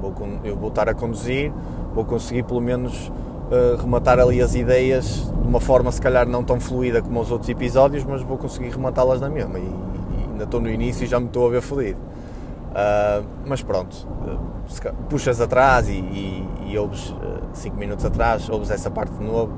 vou, 0.00 0.14
eu 0.44 0.56
vou 0.56 0.68
estar 0.70 0.88
a 0.88 0.94
conduzir, 0.94 1.52
vou 1.94 2.04
conseguir 2.04 2.44
pelo 2.44 2.60
menos 2.60 3.08
uh, 3.08 3.76
rematar 3.78 4.18
ali 4.18 4.40
as 4.40 4.54
ideias 4.54 5.30
de 5.30 5.48
uma 5.48 5.60
forma 5.60 5.92
se 5.92 6.00
calhar 6.00 6.26
não 6.26 6.42
tão 6.42 6.58
fluida 6.58 7.02
como 7.02 7.20
os 7.20 7.30
outros 7.30 7.50
episódios, 7.50 8.04
mas 8.04 8.22
vou 8.22 8.38
conseguir 8.38 8.70
rematá-las 8.70 9.20
na 9.20 9.28
mesma. 9.28 9.58
E, 9.58 9.62
e, 9.62 10.30
ainda 10.30 10.44
estou 10.44 10.60
no 10.60 10.70
início 10.70 11.04
e 11.04 11.06
já 11.06 11.20
me 11.20 11.26
estou 11.26 11.46
a 11.46 11.50
ver 11.50 11.60
fodido. 11.60 12.00
Uh, 12.00 13.26
mas 13.44 13.62
pronto, 13.62 13.94
uh, 14.22 14.94
puxas 15.10 15.40
atrás 15.40 15.88
e, 15.88 15.92
e, 15.92 16.48
e 16.68 16.78
ouves 16.78 17.14
5 17.52 17.76
minutos 17.76 18.04
atrás, 18.04 18.48
ouves 18.48 18.70
essa 18.70 18.90
parte 18.90 19.12
de 19.12 19.24
novo 19.24 19.52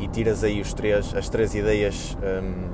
e, 0.00 0.08
tiras 0.08 0.44
aí 0.44 0.60
os 0.60 0.72
três, 0.72 1.14
as 1.14 1.28
três 1.28 1.54
ideias, 1.54 2.16
um, 2.22 2.68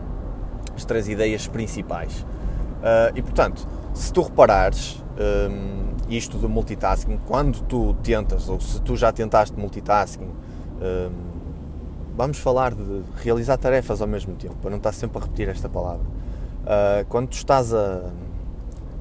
as 0.74 0.84
três 0.84 1.08
ideias 1.08 1.46
principais. 1.46 2.20
Uh, 2.20 3.14
e 3.14 3.22
portanto, 3.22 3.66
se 3.94 4.12
tu 4.12 4.22
reparares 4.22 5.02
um, 5.50 5.90
isto 6.08 6.38
do 6.38 6.48
multitasking, 6.48 7.18
quando 7.26 7.60
tu 7.62 7.94
tentas, 8.02 8.48
ou 8.48 8.60
se 8.60 8.80
tu 8.82 8.96
já 8.96 9.12
tentaste 9.12 9.58
multitasking, 9.58 10.24
um, 10.28 11.10
vamos 12.16 12.38
falar 12.38 12.74
de 12.74 13.02
realizar 13.16 13.56
tarefas 13.56 14.00
ao 14.00 14.08
mesmo 14.08 14.34
tempo, 14.34 14.56
para 14.56 14.70
não 14.70 14.78
estar 14.78 14.92
sempre 14.92 15.18
a 15.18 15.20
repetir 15.22 15.48
esta 15.48 15.68
palavra. 15.68 16.04
Uh, 16.04 17.04
quando 17.08 17.28
tu 17.28 17.36
estás 17.36 17.72
a, 17.72 18.10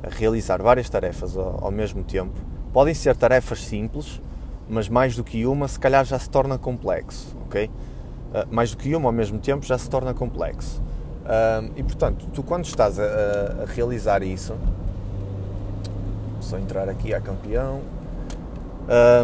a 0.04 0.10
realizar 0.10 0.62
várias 0.62 0.90
tarefas 0.90 1.36
ao, 1.38 1.66
ao, 1.66 1.72
mesmo 1.72 2.04
tempo, 2.04 2.34
podem 2.72 2.94
ser 2.94 3.16
tarefas 3.16 3.64
simples, 3.66 4.22
mas 4.70 4.88
mais 4.88 5.16
do 5.16 5.24
que 5.24 5.46
uma, 5.46 5.68
se 5.68 5.80
calhar 5.80 6.06
já 6.06 6.18
se 6.18 6.30
torna 6.30 6.58
complexo, 6.58 7.36
ok? 7.46 7.70
Ah, 8.34 8.46
mais 8.50 8.72
do 8.72 8.78
que 8.78 8.96
uma 8.96 9.10
ao 9.10 9.14
mesmo 9.14 9.40
tempo, 9.40 9.66
já 9.66 9.78
se 9.78 9.90
torna 9.90 10.14
complexo. 10.14 10.82
Uh, 11.26 11.72
e 11.76 11.84
portanto, 11.84 12.26
tu 12.34 12.42
quando 12.42 12.66
estás 12.66 13.00
a, 13.00 13.04
a, 13.04 13.66
realizar 13.66 14.24
isso, 14.24 14.56
só 16.40 16.58
entrar 16.58 16.90
aqui 16.90 17.14
a 17.14 17.22
campeão, 17.22 17.82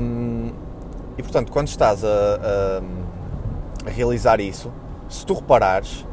um, 0.04 0.52
e 1.18 1.24
portanto, 1.24 1.52
quando 1.52 1.68
estás 1.68 2.04
a, 2.04 2.08
a, 2.08 3.88
a, 3.88 3.90
realizar 3.90 4.40
isso, 4.40 4.72
se 5.10 5.26
tu 5.26 5.34
reparares, 5.34 6.06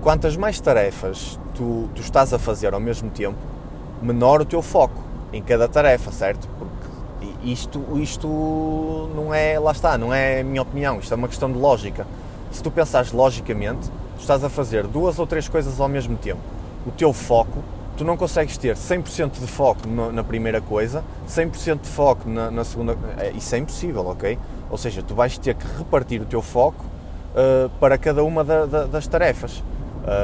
quantas 0.00 0.34
mais 0.34 0.58
tarefas 0.60 1.38
tu, 1.54 1.90
tu 1.94 2.00
estás 2.00 2.32
a 2.32 2.38
fazer 2.38 2.72
ao 2.72 2.80
mesmo 2.80 3.10
tempo, 3.10 3.36
menor 4.00 4.40
o 4.40 4.46
teu 4.46 4.62
foco 4.62 5.02
em 5.30 5.42
cada 5.42 5.68
tarefa, 5.68 6.10
certo? 6.10 6.48
Porque 6.58 7.50
isto, 7.50 7.82
isto 7.98 9.10
não 9.14 9.34
é, 9.34 9.58
lá 9.58 9.72
está, 9.72 9.98
não 9.98 10.12
é 10.12 10.42
minha 10.42 10.62
opinião, 10.62 10.98
isto 11.00 11.12
é 11.12 11.16
uma 11.16 11.28
questão 11.28 11.52
de 11.52 11.58
lógica 11.58 12.06
se 12.54 12.62
tu 12.62 12.70
pensares 12.70 13.10
logicamente, 13.10 13.90
tu 14.16 14.20
estás 14.20 14.44
a 14.44 14.48
fazer 14.48 14.86
duas 14.86 15.18
ou 15.18 15.26
três 15.26 15.48
coisas 15.48 15.80
ao 15.80 15.88
mesmo 15.88 16.16
tempo. 16.16 16.40
O 16.86 16.92
teu 16.92 17.12
foco, 17.12 17.64
tu 17.96 18.04
não 18.04 18.16
consegues 18.16 18.56
ter 18.56 18.76
100% 18.76 19.40
de 19.40 19.46
foco 19.48 19.88
na, 19.88 20.12
na 20.12 20.22
primeira 20.24 20.60
coisa, 20.60 21.02
100% 21.28 21.80
de 21.80 21.88
foco 21.88 22.30
na, 22.30 22.52
na, 22.52 22.62
segunda. 22.62 22.96
É, 23.18 23.32
isso 23.32 23.52
é 23.56 23.58
impossível, 23.58 24.06
ok? 24.06 24.38
Ou 24.70 24.78
seja, 24.78 25.02
tu 25.02 25.16
vais 25.16 25.36
ter 25.36 25.56
que 25.56 25.66
repartir 25.76 26.22
o 26.22 26.24
teu 26.24 26.40
foco 26.40 26.84
uh, 26.84 27.68
para 27.80 27.98
cada 27.98 28.22
uma 28.22 28.44
da, 28.44 28.66
da, 28.66 28.84
das 28.84 29.08
tarefas. 29.08 29.60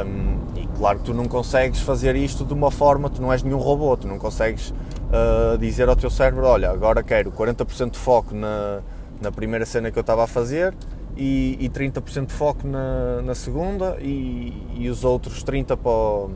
Um, 0.07 0.61
e 0.61 0.69
claro 0.79 0.99
que 0.99 1.07
tu 1.07 1.15
não 1.15 1.25
consegues 1.25 1.81
fazer 1.81 2.15
isto 2.15 2.45
de 2.45 2.53
uma 2.53 2.71
forma, 2.71 3.11
tu 3.11 3.21
não 3.21 3.33
és 3.33 3.43
nenhum 3.43 3.59
robô, 3.59 3.97
tu 3.97 4.07
não 4.07 4.19
consegues 4.19 4.71
uh, 4.71 5.59
dizer 5.59 5.89
ao 5.89 5.97
teu 5.97 6.11
cérebro: 6.11 6.47
olha, 6.47 6.71
agora 6.71 7.03
quero 7.03 7.33
40% 7.33 7.91
de 7.91 7.99
foco 7.99 8.35
na, 8.37 8.81
na 9.21 9.33
primeira 9.33 9.67
cena 9.67 9.91
que 9.91 9.99
eu 9.99 10.03
estava 10.03 10.23
a 10.23 10.27
fazer 10.29 10.73
e, 11.17 11.57
e 11.61 11.69
30% 11.69 12.27
de 12.27 12.33
foco 12.33 12.67
na, 12.67 13.23
na 13.23 13.35
segunda 13.35 13.97
e, 14.01 14.53
e, 14.75 14.89
os 14.89 15.05
outros 15.05 15.45
30% 15.45 15.77
para, 15.77 16.35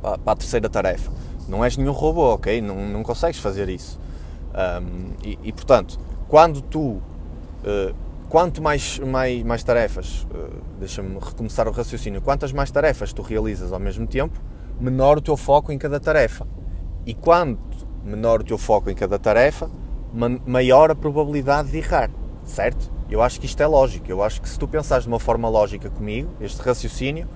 para, 0.00 0.18
para, 0.18 0.32
a 0.32 0.36
terceira 0.36 0.68
tarefa. 0.68 1.12
Não 1.48 1.64
és 1.64 1.76
nenhum 1.76 1.92
robô, 1.92 2.34
ok? 2.34 2.60
Não, 2.60 2.88
não 2.88 3.02
consegues 3.02 3.40
fazer 3.40 3.68
isso. 3.68 3.98
Um, 4.54 5.12
e, 5.24 5.38
e, 5.44 5.52
portanto, 5.52 5.98
quando 6.28 6.60
tu, 6.60 6.80
uh, 6.80 7.94
quanto 8.28 8.62
mais, 8.62 8.98
mais, 8.98 9.42
mais 9.42 9.62
tarefas, 9.62 10.26
uh, 10.30 10.60
deixa-me 10.78 11.18
recomeçar 11.18 11.68
o 11.68 11.70
raciocínio, 11.70 12.20
quantas 12.20 12.52
mais 12.52 12.70
tarefas 12.70 13.12
tu 13.12 13.22
realizas 13.22 13.72
ao 13.72 13.78
mesmo 13.78 14.06
tempo, 14.06 14.38
menor 14.80 15.18
o 15.18 15.20
teu 15.20 15.36
foco 15.36 15.72
em 15.72 15.78
cada 15.78 15.98
tarefa. 15.98 16.46
E 17.06 17.14
quanto 17.14 17.86
menor 18.04 18.40
o 18.40 18.44
teu 18.44 18.58
foco 18.58 18.90
em 18.90 18.94
cada 18.94 19.18
tarefa, 19.18 19.70
maior 20.46 20.90
a 20.90 20.94
probabilidade 20.94 21.70
de 21.70 21.78
errar, 21.78 22.10
certo? 22.44 22.97
Eu 23.10 23.22
acho 23.22 23.40
que 23.40 23.46
isto 23.46 23.60
é 23.62 23.66
lógico. 23.66 24.10
Eu 24.10 24.22
acho 24.22 24.40
que 24.40 24.48
se 24.48 24.58
tu 24.58 24.68
pensares 24.68 25.04
de 25.04 25.08
uma 25.08 25.18
forma 25.18 25.48
lógica 25.48 25.88
comigo, 25.88 26.30
este 26.40 26.60
raciocínio, 26.60 27.26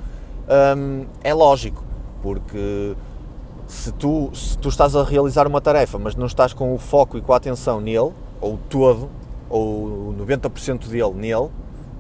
hum, 0.77 1.07
é 1.23 1.33
lógico. 1.33 1.85
Porque 2.23 2.95
se 3.67 3.91
tu, 3.93 4.31
se 4.35 4.57
tu 4.59 4.69
estás 4.69 4.95
a 4.95 5.03
realizar 5.03 5.47
uma 5.47 5.61
tarefa, 5.61 5.99
mas 5.99 6.15
não 6.15 6.27
estás 6.27 6.53
com 6.53 6.75
o 6.75 6.79
foco 6.79 7.17
e 7.17 7.23
com 7.23 7.33
a 7.33 7.37
atenção 7.37 7.81
nele, 7.81 8.13
ou 8.41 8.59
todo, 8.69 9.09
ou 9.49 10.15
90% 10.15 10.89
dele 10.89 11.15
nele, 11.15 11.49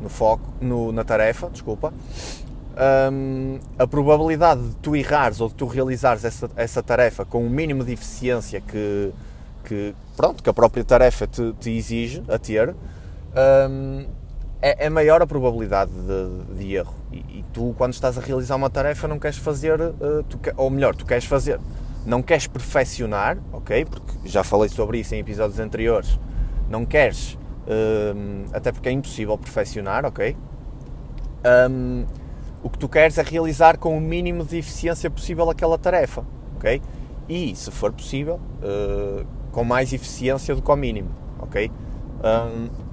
no 0.00 0.08
foco, 0.08 0.42
no, 0.60 0.92
na 0.92 1.04
tarefa, 1.04 1.48
desculpa, 1.48 1.92
hum, 3.12 3.58
a 3.78 3.86
probabilidade 3.86 4.62
de 4.62 4.76
tu 4.76 4.94
errares 4.94 5.40
ou 5.40 5.48
de 5.48 5.54
tu 5.54 5.66
realizares 5.66 6.24
essa, 6.24 6.50
essa 6.56 6.82
tarefa 6.82 7.24
com 7.24 7.46
o 7.46 7.50
mínimo 7.50 7.84
de 7.84 7.92
eficiência 7.92 8.60
que, 8.60 9.12
que, 9.64 9.94
pronto, 10.16 10.42
que 10.42 10.50
a 10.50 10.52
própria 10.52 10.84
tarefa 10.84 11.26
te, 11.26 11.52
te 11.58 11.70
exige 11.70 12.22
a 12.28 12.38
ter, 12.38 12.74
um, 13.34 14.06
é, 14.60 14.86
é, 14.86 14.90
maior 14.90 15.20
a 15.20 15.26
probabilidade 15.26 15.90
de, 15.90 16.56
de 16.56 16.74
erro. 16.74 16.94
E, 17.10 17.16
e, 17.16 17.44
tu, 17.52 17.74
quando 17.76 17.92
estás 17.92 18.16
a 18.16 18.20
realizar 18.20 18.56
uma 18.56 18.70
tarefa, 18.70 19.08
não 19.08 19.18
queres 19.18 19.36
fazer, 19.36 19.80
uh, 19.80 20.22
tu, 20.28 20.38
ou 20.56 20.70
melhor, 20.70 20.94
tu 20.94 21.04
queres 21.04 21.24
fazer, 21.24 21.58
não 22.06 22.22
queres 22.22 22.46
perfeccionar, 22.46 23.38
ok? 23.52 23.84
Porque 23.84 24.28
já 24.28 24.44
falei 24.44 24.68
sobre 24.68 25.00
isso 25.00 25.14
em 25.14 25.18
episódios 25.18 25.58
anteriores. 25.58 26.18
Não 26.68 26.84
queres, 26.86 27.38
um, 28.16 28.44
até 28.52 28.72
porque 28.72 28.88
é 28.88 28.92
impossível 28.92 29.36
perfeccionar, 29.36 30.04
ok? 30.04 30.36
Um, 31.70 32.04
o 32.62 32.70
que 32.70 32.78
tu 32.78 32.88
queres 32.88 33.18
é 33.18 33.22
realizar 33.22 33.76
com 33.78 33.96
o 33.96 34.00
mínimo 34.00 34.44
de 34.44 34.58
eficiência 34.58 35.10
possível 35.10 35.50
aquela 35.50 35.76
tarefa, 35.76 36.24
ok? 36.56 36.80
E, 37.28 37.54
se 37.56 37.70
for 37.70 37.92
possível, 37.92 38.40
uh, 38.62 39.26
com 39.50 39.64
mais 39.64 39.92
eficiência 39.92 40.54
do 40.54 40.62
que 40.62 40.70
ao 40.70 40.76
mínimo, 40.76 41.10
ok? 41.40 41.70
Um, 42.22 42.91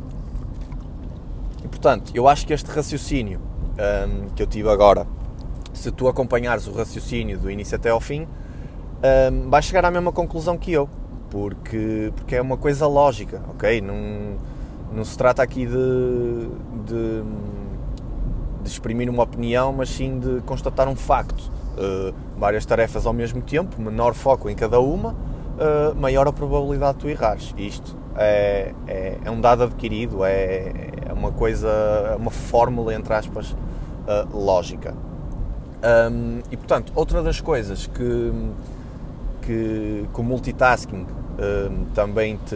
e 1.64 1.68
portanto, 1.68 2.12
eu 2.16 2.28
acho 2.28 2.46
que 2.46 2.54
este 2.54 2.70
raciocínio 2.70 3.40
um, 3.80 4.30
que 4.36 4.44
eu 4.44 4.48
tive 4.48 4.70
agora, 4.70 5.08
se 5.74 5.92
tu 5.92 6.08
acompanhares 6.08 6.68
o 6.68 6.72
raciocínio 6.72 7.38
do 7.38 7.50
início 7.50 7.76
até 7.76 7.90
ao 7.90 8.00
fim, 8.00 8.28
um, 9.32 9.50
vais 9.50 9.66
chegar 9.66 9.86
à 9.86 9.92
mesma 9.92 10.12
conclusão 10.12 10.58
que 10.58 10.72
eu, 10.72 10.90
porque, 11.30 12.12
porque 12.16 12.36
é 12.36 12.42
uma 12.42 12.58
coisa 12.58 12.88
lógica, 12.88 13.42
ok? 13.50 13.82
Não, 13.82 14.38
não 14.92 15.06
se 15.06 15.18
trata 15.18 15.42
aqui 15.42 15.66
de, 15.66 16.50
de, 16.86 17.24
de 18.64 18.70
exprimir 18.70 19.10
uma 19.10 19.24
opinião, 19.24 19.72
mas 19.72 19.90
sim 19.90 20.20
de 20.20 20.42
constatar 20.42 20.88
um 20.88 20.96
facto. 20.96 21.52
Uh, 21.78 22.14
várias 22.38 22.66
tarefas 22.66 23.06
ao 23.06 23.14
mesmo 23.14 23.42
tempo, 23.42 23.82
menor 23.82 24.14
foco 24.14 24.50
em 24.50 24.56
cada 24.56 24.80
uma, 24.80 25.12
uh, 25.12 25.96
maior 25.96 26.28
a 26.28 26.34
probabilidade 26.34 26.98
de 26.98 27.00
tu 27.00 27.10
errares. 27.10 27.54
Isto 27.58 27.96
é, 28.18 28.74
é, 28.88 29.18
é, 29.24 29.32
um 29.32 29.40
dado 29.40 29.64
adquirido, 29.64 30.26
é, 30.26 30.74
uma 31.20 31.32
coisa, 31.32 31.70
uma 32.18 32.32
fórmula, 32.32 32.94
entre 32.94 33.14
aspas, 33.14 33.52
uh, 33.52 34.38
lógica. 34.38 34.96
Um, 36.12 36.40
e 36.52 36.58
portanto, 36.58 36.92
outra 36.96 37.22
das 37.22 37.40
coisas 37.40 37.88
que, 37.88 38.32
que, 39.42 40.06
que 40.14 40.20
o 40.20 40.24
multitasking 40.24 41.06
um, 41.06 41.86
também, 41.94 42.38
te, 42.38 42.56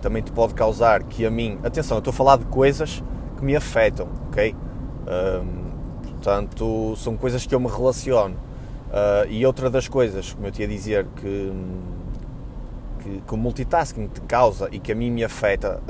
também 0.00 0.22
te 0.22 0.32
pode 0.32 0.54
causar, 0.54 1.02
que 1.04 1.24
a 1.24 1.30
mim, 1.30 1.58
atenção, 1.64 1.96
eu 1.96 2.00
estou 2.00 2.12
a 2.12 2.14
falar 2.14 2.36
de 2.36 2.44
coisas 2.46 3.02
que 3.38 3.44
me 3.44 3.56
afetam, 3.56 4.08
ok? 4.28 4.54
Um, 4.54 6.10
portanto, 6.12 6.94
são 6.96 7.16
coisas 7.16 7.46
que 7.46 7.54
eu 7.54 7.60
me 7.60 7.68
relaciono. 7.68 8.34
Uh, 8.34 9.26
e 9.30 9.46
outra 9.46 9.70
das 9.70 9.88
coisas, 9.88 10.34
como 10.34 10.46
eu 10.46 10.52
te 10.52 10.60
ia 10.60 10.68
dizer, 10.68 11.06
que 11.16 11.50
que, 13.02 13.20
que 13.26 13.34
o 13.34 13.36
multitasking 13.36 14.06
te 14.06 14.20
causa 14.22 14.68
e 14.70 14.78
que 14.78 14.92
a 14.92 14.94
mim 14.94 15.10
me 15.10 15.24
afeta 15.24 15.80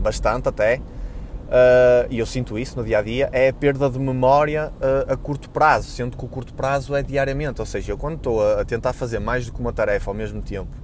bastante 0.00 0.48
até, 0.48 0.76
uh, 0.76 2.06
e 2.10 2.18
eu 2.18 2.26
sinto 2.26 2.58
isso 2.58 2.76
no 2.76 2.84
dia 2.84 2.98
a 2.98 3.02
dia, 3.02 3.28
é 3.32 3.48
a 3.48 3.52
perda 3.52 3.88
de 3.88 3.98
memória 3.98 4.72
uh, 4.76 5.12
a 5.12 5.16
curto 5.16 5.50
prazo, 5.50 5.88
sendo 5.88 6.16
que 6.16 6.24
o 6.24 6.28
curto 6.28 6.54
prazo 6.54 6.94
é 6.94 7.02
diariamente. 7.02 7.60
Ou 7.60 7.66
seja, 7.66 7.92
eu 7.92 7.98
quando 7.98 8.16
estou 8.16 8.46
a, 8.58 8.64
tentar 8.64 8.92
fazer 8.92 9.18
mais 9.18 9.46
do 9.46 9.52
que 9.52 9.60
uma 9.60 9.72
tarefa 9.72 10.10
ao 10.10 10.14
mesmo 10.14 10.42
tempo, 10.42 10.76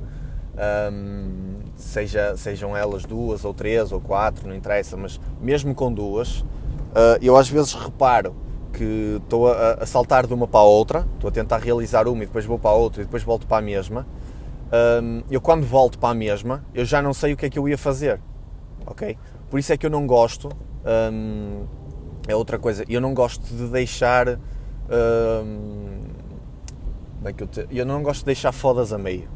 um, 0.93 1.57
seja, 1.77 2.37
sejam 2.37 2.77
elas 2.77 3.05
duas 3.05 3.45
ou 3.45 3.55
três 3.55 3.93
ou 3.93 4.01
quatro, 4.01 4.49
não 4.49 4.55
interessa, 4.55 4.97
mas 4.97 5.21
mesmo 5.41 5.75
com 5.75 5.93
duas, 5.93 6.41
uh, 6.41 7.19
eu 7.23 7.37
às 7.37 7.49
vezes 7.49 7.73
reparo 7.73 8.35
que 8.73 9.19
estou 9.23 9.53
a, 9.53 9.75
a, 9.75 9.87
saltar 9.87 10.27
de 10.27 10.35
uma 10.35 10.47
para 10.47 10.61
a 10.61 10.65
outra, 10.65 11.07
estou 11.15 11.29
a 11.29 11.33
tentar 11.33 11.59
realizar 11.59 12.07
uma 12.07 12.23
e 12.23 12.27
depois 12.27 12.45
vou 12.45 12.59
para 12.59 12.71
a 12.71 12.75
outra 12.75 13.03
e 13.03 13.05
depois 13.05 13.23
volto 13.23 13.47
para 13.47 13.59
a 13.59 13.63
mesma, 13.63 14.07
um, 15.03 15.23
eu 15.31 15.41
quando 15.41 15.65
volto 15.67 15.99
para 15.99 16.11
a 16.11 16.15
mesma, 16.15 16.65
eu 16.75 16.85
já 16.85 17.03
não 17.03 17.13
sei 17.13 17.33
o 17.33 17.37
que 17.37 17.47
é 17.47 17.51
que 17.51 17.59
eu 17.59 17.69
ia 17.69 17.79
fazer, 17.79 18.21
ok? 18.87 19.17
Por 19.49 19.59
isso 19.59 19.73
é 19.73 19.77
que 19.77 19.87
eu 19.87 19.91
não 19.91 20.07
gosto, 20.07 20.49
um, 21.13 21.65
é 22.29 22.35
outra 22.35 22.59
coisa, 22.59 22.85
eu 22.89 23.01
não 23.01 23.15
gosto 23.15 23.45
de 23.55 23.69
deixar, 23.69 24.29
um, 24.29 26.03
bem 27.23 27.35
que 27.35 27.43
eu, 27.43 27.47
te, 27.47 27.67
eu 27.71 27.85
não 27.85 28.03
gosto 28.03 28.21
de 28.21 28.27
deixar 28.27 28.53
fodas 28.53 28.93
a 28.93 28.99
meio, 28.99 29.29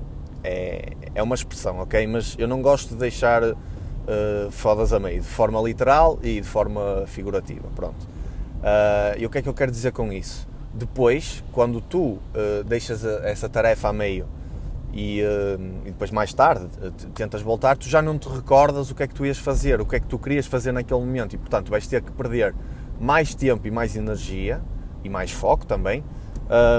é, 0.43 0.93
é 1.15 1.23
uma 1.23 1.35
expressão, 1.35 1.79
ok? 1.79 2.07
Mas 2.07 2.37
eu 2.39 2.47
não 2.47 2.61
gosto 2.61 2.91
de 2.91 2.97
deixar 2.97 3.43
uh, 3.45 3.57
fodas 4.51 4.93
a 4.93 5.01
meio, 5.01 5.21
de 5.21 5.27
forma 5.27 5.61
literal 5.61 6.19
e 6.23 6.41
de 6.41 6.47
forma 6.47 7.05
figurativa, 7.07 7.69
pronto. 7.75 8.05
Uh, 8.05 9.19
e 9.19 9.27
o 9.27 9.31
que 9.31 9.39
é 9.39 9.43
que 9.43 9.49
eu 9.49 9.55
quero 9.55 9.71
dizer 9.71 9.93
com 9.93 10.13
isso? 10.13 10.47
Depois, 10.73 11.43
quando 11.53 11.81
tu 11.81 11.99
uh, 11.99 12.21
deixas 12.67 13.05
essa 13.05 13.49
tarefa 13.49 13.89
a 13.89 13.93
meio 13.93 14.27
e, 14.95 15.23
uh, 15.23 15.61
e, 15.85 15.91
depois 15.91 16.13
mais 16.13 16.33
tarde 16.33 16.67
uh, 16.81 16.91
tentas 17.11 17.43
voltar, 17.43 17.77
tu 17.77 17.89
já 17.89 18.01
não 18.01 18.17
te 18.17 18.29
recordas 18.29 18.93
o 18.93 18.95
que 18.95 19.03
é 19.03 19.09
que 19.09 19.15
tu 19.15 19.27
ias 19.27 19.39
fazer, 19.39 19.81
o 19.81 19.87
que 19.87 19.97
é 19.97 20.01
que 20.01 20.07
tu 20.07 20.19
querias 20.19 20.47
fazer 20.47 20.71
naquele 20.71 21.01
momento 21.01 21.35
e 21.35 21.39
portanto 21.39 21.69
vais 21.69 21.85
ter 21.89 22.01
que 22.01 22.13
perder 22.13 22.55
mais 23.01 23.35
tempo 23.35 23.67
e 23.67 23.73
mais 23.73 23.97
energia 23.97 24.63
e 25.03 25.09
mais 25.09 25.33
foco 25.33 25.67
também 25.67 26.05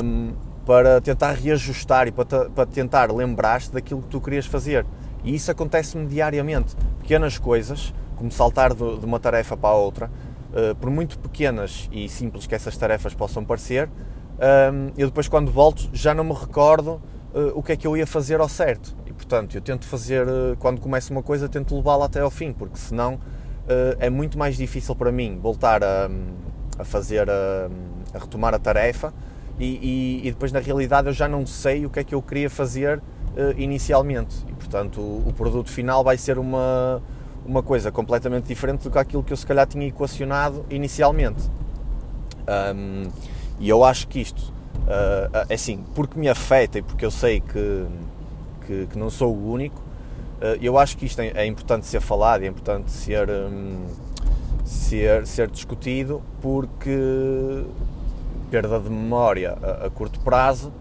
um, 0.02 0.34
para 0.66 1.02
tentar 1.02 1.34
reajustar 1.34 2.08
e 2.08 2.12
para, 2.12 2.50
para 2.50 2.66
tentar 2.66 3.12
lembrar-te 3.12 3.72
daquilo 3.72 4.02
que 4.02 4.08
tu 4.08 4.22
querias 4.22 4.46
fazer. 4.46 4.86
E 5.24 5.36
isso 5.36 5.52
acontece-me 5.52 6.08
diariamente. 6.08 6.76
Pequenas 7.00 7.38
coisas, 7.38 7.94
como 8.16 8.32
saltar 8.32 8.74
de, 8.74 8.98
de 8.98 9.06
uma 9.06 9.20
tarefa 9.20 9.56
para 9.56 9.70
a 9.70 9.76
outra, 9.76 10.10
uh, 10.52 10.74
por 10.76 10.90
muito 10.90 11.20
pequenas 11.20 11.88
e 11.92 12.10
simples 12.10 12.48
que 12.48 12.56
essas 12.56 12.76
tarefas 12.78 13.14
possam 13.14 13.44
parecer, 13.46 13.90
um, 14.38 14.92
eu 14.98 15.08
depois 15.08 15.28
quando 15.28 15.52
volto 15.52 15.90
já 15.94 16.14
não 16.14 16.24
me 16.24 16.34
recordo 16.34 17.02
uh, 17.36 17.52
o 17.54 17.62
que 17.62 17.74
é 17.74 17.76
que 17.76 17.86
eu 17.86 17.96
ia 17.98 18.08
fazer 18.08 18.40
ao 18.40 18.48
certo. 18.48 18.96
E 19.06 19.12
portanto, 19.12 19.56
eu 19.56 19.62
tento 19.62 19.86
fazer, 19.86 20.26
uh, 20.26 20.56
quando 20.58 20.80
começo 20.80 21.12
uma 21.12 21.22
coisa, 21.22 21.50
tento 21.50 21.76
levá-la 21.76 22.06
até 22.06 22.22
ao 22.22 22.32
fim, 22.32 22.54
porque 22.54 22.78
senão 22.78 23.16
uh, 23.16 23.20
é 24.00 24.10
muito 24.10 24.38
mais 24.40 24.56
difícil 24.56 24.96
para 24.96 25.12
mim 25.12 25.38
voltar 25.40 25.84
a, 25.84 26.10
a 26.80 26.86
fazer, 26.86 27.30
a, 27.30 27.70
a, 28.14 28.18
retomar 28.18 28.54
a 28.54 28.60
tarefa 28.60 29.14
e, 29.60 29.66
e, 29.66 30.28
e, 30.28 30.32
depois 30.32 30.52
na 30.52 30.60
realidade 30.60 31.08
eu 31.08 31.14
já 31.14 31.28
não 31.28 31.46
sei 31.46 31.86
o 31.86 31.90
que 31.90 32.00
é 32.00 32.04
que 32.04 32.16
eu 32.16 32.22
queria 32.22 32.50
fazer 32.50 33.02
inicialmente. 33.58 34.46
E 34.48 34.54
portanto, 34.54 35.02
o, 35.02 35.28
o 35.28 35.34
produto 35.34 35.70
final 35.70 36.06
vai 36.06 36.18
ser 36.18 36.40
uma, 36.40 37.02
uma 37.46 37.62
coisa 37.62 37.92
completamente 37.92 38.46
diferente 38.48 38.84
do 38.84 38.92
que 38.92 38.98
aquilo 38.98 39.24
que 39.24 39.34
eu 39.34 39.38
se 39.38 39.46
calhar 39.46 39.68
tinha 39.68 39.86
equacionado 39.86 40.66
inicialmente. 40.70 41.50
Um, 42.76 43.10
e 43.60 43.68
eu 43.68 43.84
acho 43.84 44.08
que 44.08 44.22
isto 44.22 44.54
uh, 44.86 45.54
assim, 45.54 45.84
porque 45.94 46.20
me 46.20 46.30
afeta 46.30 46.80
e 46.80 46.82
porque 46.82 47.06
eu 47.06 47.12
sei 47.12 47.40
que, 47.40 47.86
que, 48.66 48.88
que 48.88 48.98
não 48.98 49.10
sou 49.10 49.34
o 49.34 49.52
único, 49.52 49.80
uh, 49.80 50.58
eu 50.62 50.78
acho 50.78 50.98
que 50.98 51.06
isto 51.06 51.22
é, 51.22 51.32
é, 51.36 51.46
importante 51.46 51.86
ser 51.86 52.02
falado, 52.02 52.44
é 52.44 52.48
importante 52.48 52.92
ser, 52.92 53.30
um, 53.30 53.86
ser, 54.64 55.26
ser 55.28 55.50
discutido, 55.50 56.22
porque 56.42 57.64
perda 58.50 58.80
de 58.80 58.90
memória 58.90 59.58
a, 59.62 59.88
a 59.88 59.90
curto 59.90 60.20
prazo 60.20 60.72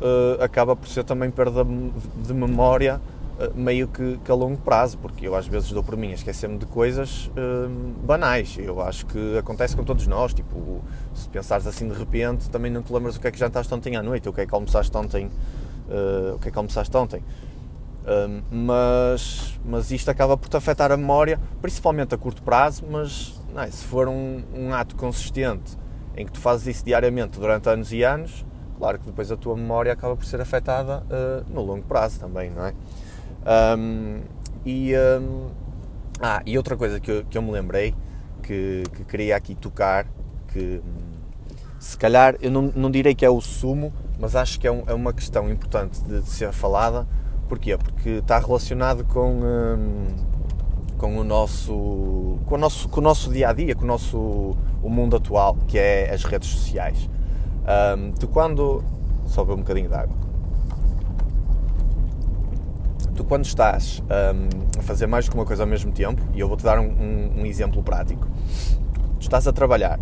uh, 0.00 0.42
acaba 0.42 0.74
por 0.74 0.88
ser 0.88 1.04
também 1.04 1.30
perda 1.30 1.64
de 1.64 2.34
memória 2.34 3.00
meio 3.54 3.88
que, 3.88 4.18
que, 4.18 4.30
a 4.30 4.34
longo 4.34 4.58
prazo, 4.58 4.98
porque 4.98 5.26
eu 5.26 5.34
às 5.34 5.46
vezes 5.46 5.70
dou 5.72 5.82
por 5.82 5.96
mim 5.96 6.10
a 6.10 6.14
esquecer-me 6.14 6.58
de 6.58 6.66
coisas 6.66 7.30
hum, 7.36 7.94
banais. 8.04 8.56
Eu 8.58 8.80
acho 8.80 9.06
que 9.06 9.38
acontece 9.38 9.76
com 9.76 9.84
todos 9.84 10.06
nós. 10.06 10.34
Tipo, 10.34 10.82
se 11.14 11.28
pensares 11.28 11.66
assim 11.66 11.88
de 11.88 11.94
repente, 11.94 12.50
também 12.50 12.70
não 12.70 12.82
te 12.82 12.92
lembras 12.92 13.16
o 13.16 13.20
que 13.20 13.28
é 13.28 13.30
que 13.30 13.38
jantaste 13.38 13.72
ontem 13.72 13.96
à 13.96 14.02
noite, 14.02 14.28
o 14.28 14.32
que 14.32 14.40
é 14.42 14.46
que 14.46 14.54
almoçaste 14.54 14.96
ontem, 14.96 15.26
uh, 15.26 16.34
o 16.34 16.38
que 16.38 16.48
é 16.48 16.50
que 16.50 16.58
almoçaste 16.58 16.96
ontem. 16.96 17.22
Um, 18.00 18.42
mas, 18.50 19.60
mas 19.64 19.90
isto 19.90 20.10
acaba 20.10 20.36
por 20.36 20.48
te 20.48 20.56
afetar 20.56 20.90
a 20.90 20.96
memória, 20.96 21.38
principalmente 21.60 22.14
a 22.14 22.18
curto 22.18 22.42
prazo, 22.42 22.84
mas 22.90 23.38
é, 23.56 23.70
se 23.70 23.84
for 23.84 24.08
um, 24.08 24.42
um 24.54 24.72
ato 24.72 24.96
consistente 24.96 25.78
em 26.16 26.24
que 26.24 26.32
tu 26.32 26.40
fazes 26.40 26.66
isso 26.66 26.84
diariamente 26.84 27.38
durante 27.38 27.68
anos 27.68 27.92
e 27.92 28.02
anos, 28.02 28.44
claro 28.78 28.98
que 28.98 29.06
depois 29.06 29.30
a 29.30 29.36
tua 29.36 29.54
memória 29.54 29.92
acaba 29.92 30.16
por 30.16 30.24
ser 30.24 30.40
afetada 30.40 31.04
uh, 31.04 31.52
no 31.52 31.62
longo 31.62 31.84
prazo 31.84 32.18
também, 32.18 32.50
não 32.50 32.64
é? 32.64 32.74
Um, 33.46 34.20
e, 34.64 34.92
um, 34.96 35.48
ah, 36.20 36.42
e 36.44 36.56
outra 36.56 36.76
coisa 36.76 37.00
que 37.00 37.10
eu, 37.10 37.24
que 37.24 37.38
eu 37.38 37.42
me 37.42 37.50
lembrei 37.50 37.94
que, 38.42 38.82
que 38.94 39.04
queria 39.04 39.36
aqui 39.36 39.54
tocar, 39.54 40.06
que 40.48 40.82
se 41.78 41.96
calhar 41.96 42.36
eu 42.42 42.50
não, 42.50 42.62
não 42.74 42.90
direi 42.90 43.14
que 43.14 43.24
é 43.24 43.30
o 43.30 43.40
sumo, 43.40 43.92
mas 44.18 44.36
acho 44.36 44.60
que 44.60 44.66
é, 44.66 44.72
um, 44.72 44.82
é 44.86 44.92
uma 44.92 45.12
questão 45.12 45.50
importante 45.50 46.02
de, 46.02 46.20
de, 46.20 46.28
ser 46.28 46.52
falada. 46.52 47.06
Porquê? 47.48 47.76
Porque 47.76 48.10
está 48.10 48.38
relacionado 48.38 49.04
com, 49.04 49.40
com, 50.98 51.16
o 51.16 51.24
nosso, 51.24 52.38
com, 52.46 52.54
o 52.54 52.58
nosso, 52.58 52.88
com 52.88 53.00
o 53.00 53.02
nosso 53.02 53.32
dia 53.32 53.48
a 53.48 53.52
dia, 53.52 53.74
com 53.74 53.84
o 53.84 53.86
nosso 53.86 54.56
o 54.82 54.88
mundo 54.88 55.16
atual, 55.16 55.56
que 55.66 55.78
é 55.78 56.12
as 56.12 56.24
redes 56.24 56.48
sociais. 56.48 57.08
Um, 57.96 58.12
tu 58.12 58.28
quando. 58.28 58.84
Só 59.26 59.42
um 59.42 59.56
bocadinho 59.56 59.88
de 59.88 59.94
água. 59.94 60.29
Tu 63.20 63.24
quando 63.24 63.44
estás 63.44 64.02
um, 64.02 64.78
a 64.78 64.82
fazer 64.82 65.06
mais 65.06 65.26
do 65.26 65.32
que 65.32 65.36
uma 65.36 65.44
coisa 65.44 65.64
ao 65.64 65.66
mesmo 65.66 65.92
tempo, 65.92 66.22
e 66.32 66.40
eu 66.40 66.48
vou-te 66.48 66.64
dar 66.64 66.78
um, 66.80 66.86
um, 66.86 67.40
um 67.40 67.44
exemplo 67.44 67.82
prático. 67.82 68.26
Tu 69.16 69.20
estás 69.20 69.46
a 69.46 69.52
trabalhar, 69.52 70.00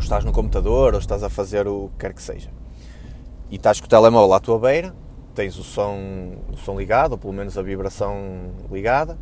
estás 0.00 0.24
no 0.24 0.32
computador, 0.32 0.94
ou 0.94 0.98
estás 0.98 1.22
a 1.22 1.28
fazer 1.28 1.68
o 1.68 1.90
que 1.90 1.98
quer 1.98 2.12
que 2.12 2.20
seja. 2.20 2.50
E 3.48 3.54
estás 3.54 3.78
com 3.78 3.86
o 3.86 3.88
telemóvel 3.88 4.34
à 4.34 4.40
tua 4.40 4.58
beira, 4.58 4.92
tens 5.32 5.56
o 5.56 5.62
som, 5.62 5.96
o 6.52 6.56
som 6.56 6.76
ligado, 6.76 7.12
ou 7.12 7.18
pelo 7.18 7.32
menos 7.32 7.56
a 7.56 7.62
vibração 7.62 8.50
ligada, 8.68 9.16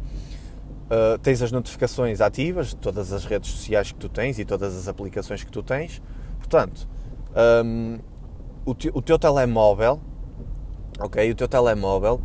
uh, 0.87 1.19
tens 1.19 1.43
as 1.43 1.53
notificações 1.53 2.23
ativas 2.23 2.69
de 2.69 2.77
todas 2.77 3.13
as 3.13 3.27
redes 3.27 3.51
sociais 3.51 3.93
que 3.93 3.99
tu 3.99 4.09
tens 4.09 4.39
e 4.39 4.45
todas 4.47 4.75
as 4.75 4.89
aplicações 4.89 5.45
que 5.45 5.53
tu 5.53 5.63
tens. 5.63 6.01
Portanto, 6.39 6.89
um, 7.63 7.99
o, 8.65 8.75
te, 8.75 8.91
o, 8.95 9.03
teu 9.03 9.19
telemóvel, 9.19 10.01
ok? 10.99 11.31
O 11.31 11.35
teu 11.35 11.47
telemóvel 11.47 12.19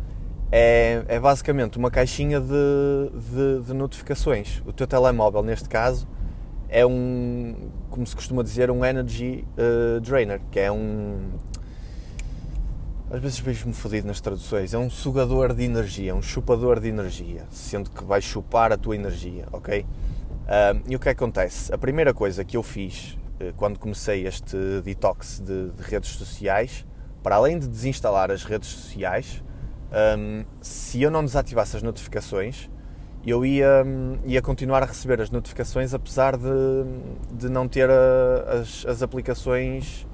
é, 0.50 1.04
é 1.08 1.20
basicamente 1.20 1.78
uma 1.78 1.90
caixinha 1.90 2.40
de, 2.40 2.48
de, 2.48 3.66
de, 3.66 3.74
notificações. 3.74 4.62
O 4.66 4.72
teu 4.72 4.86
telemóvel, 4.86 5.42
neste 5.42 5.68
caso, 5.68 6.08
é 6.68 6.84
um, 6.84 7.70
como 7.90 8.06
se 8.06 8.14
costuma 8.14 8.42
dizer, 8.42 8.70
um 8.70 8.84
energy 8.84 9.44
uh, 9.56 10.00
drainer, 10.00 10.40
que 10.50 10.60
é 10.60 10.70
um. 10.72 11.30
Às 13.10 13.20
vezes 13.20 13.38
vejo-me 13.38 13.72
fodido 13.72 14.06
nas 14.06 14.20
traduções. 14.20 14.74
É 14.74 14.78
um 14.78 14.90
sugador 14.90 15.54
de 15.54 15.64
energia, 15.64 16.14
um 16.14 16.20
chupador 16.20 16.78
de 16.78 16.88
energia, 16.88 17.44
sendo 17.50 17.90
que 17.90 18.04
vai 18.04 18.20
chupar 18.20 18.70
a 18.70 18.76
tua 18.76 18.94
energia, 18.94 19.46
ok? 19.50 19.80
Uh, 19.80 20.82
e 20.86 20.96
o 20.96 20.98
que 20.98 21.08
acontece? 21.08 21.72
A 21.72 21.78
primeira 21.78 22.12
coisa 22.12 22.44
que 22.44 22.56
eu 22.56 22.62
fiz 22.62 23.18
eh, 23.40 23.52
quando 23.56 23.78
comecei 23.78 24.26
este 24.26 24.56
detox 24.82 25.38
de, 25.38 25.70
de, 25.70 25.82
redes 25.82 26.10
sociais, 26.10 26.84
para 27.22 27.36
além 27.36 27.58
de 27.58 27.68
desinstalar 27.68 28.30
as 28.30 28.42
redes 28.42 28.68
sociais, 28.68 29.44
um, 29.90 30.44
se 30.60 31.02
eu 31.02 31.10
não 31.10 31.24
desativasse 31.24 31.76
as 31.76 31.82
notificações, 31.82 32.68
eu 33.26 33.44
ia, 33.44 33.84
ia 34.24 34.40
continuar 34.40 34.82
a 34.82 34.86
receber 34.86 35.20
as 35.20 35.30
notificações 35.30 35.92
apesar 35.92 36.36
de, 36.36 36.48
de 37.32 37.48
não 37.48 37.68
ter 37.68 37.90
a, 37.90 37.92
eh, 37.92 38.60
as, 38.60 38.86
as 38.86 39.02
aplicações, 39.02 40.06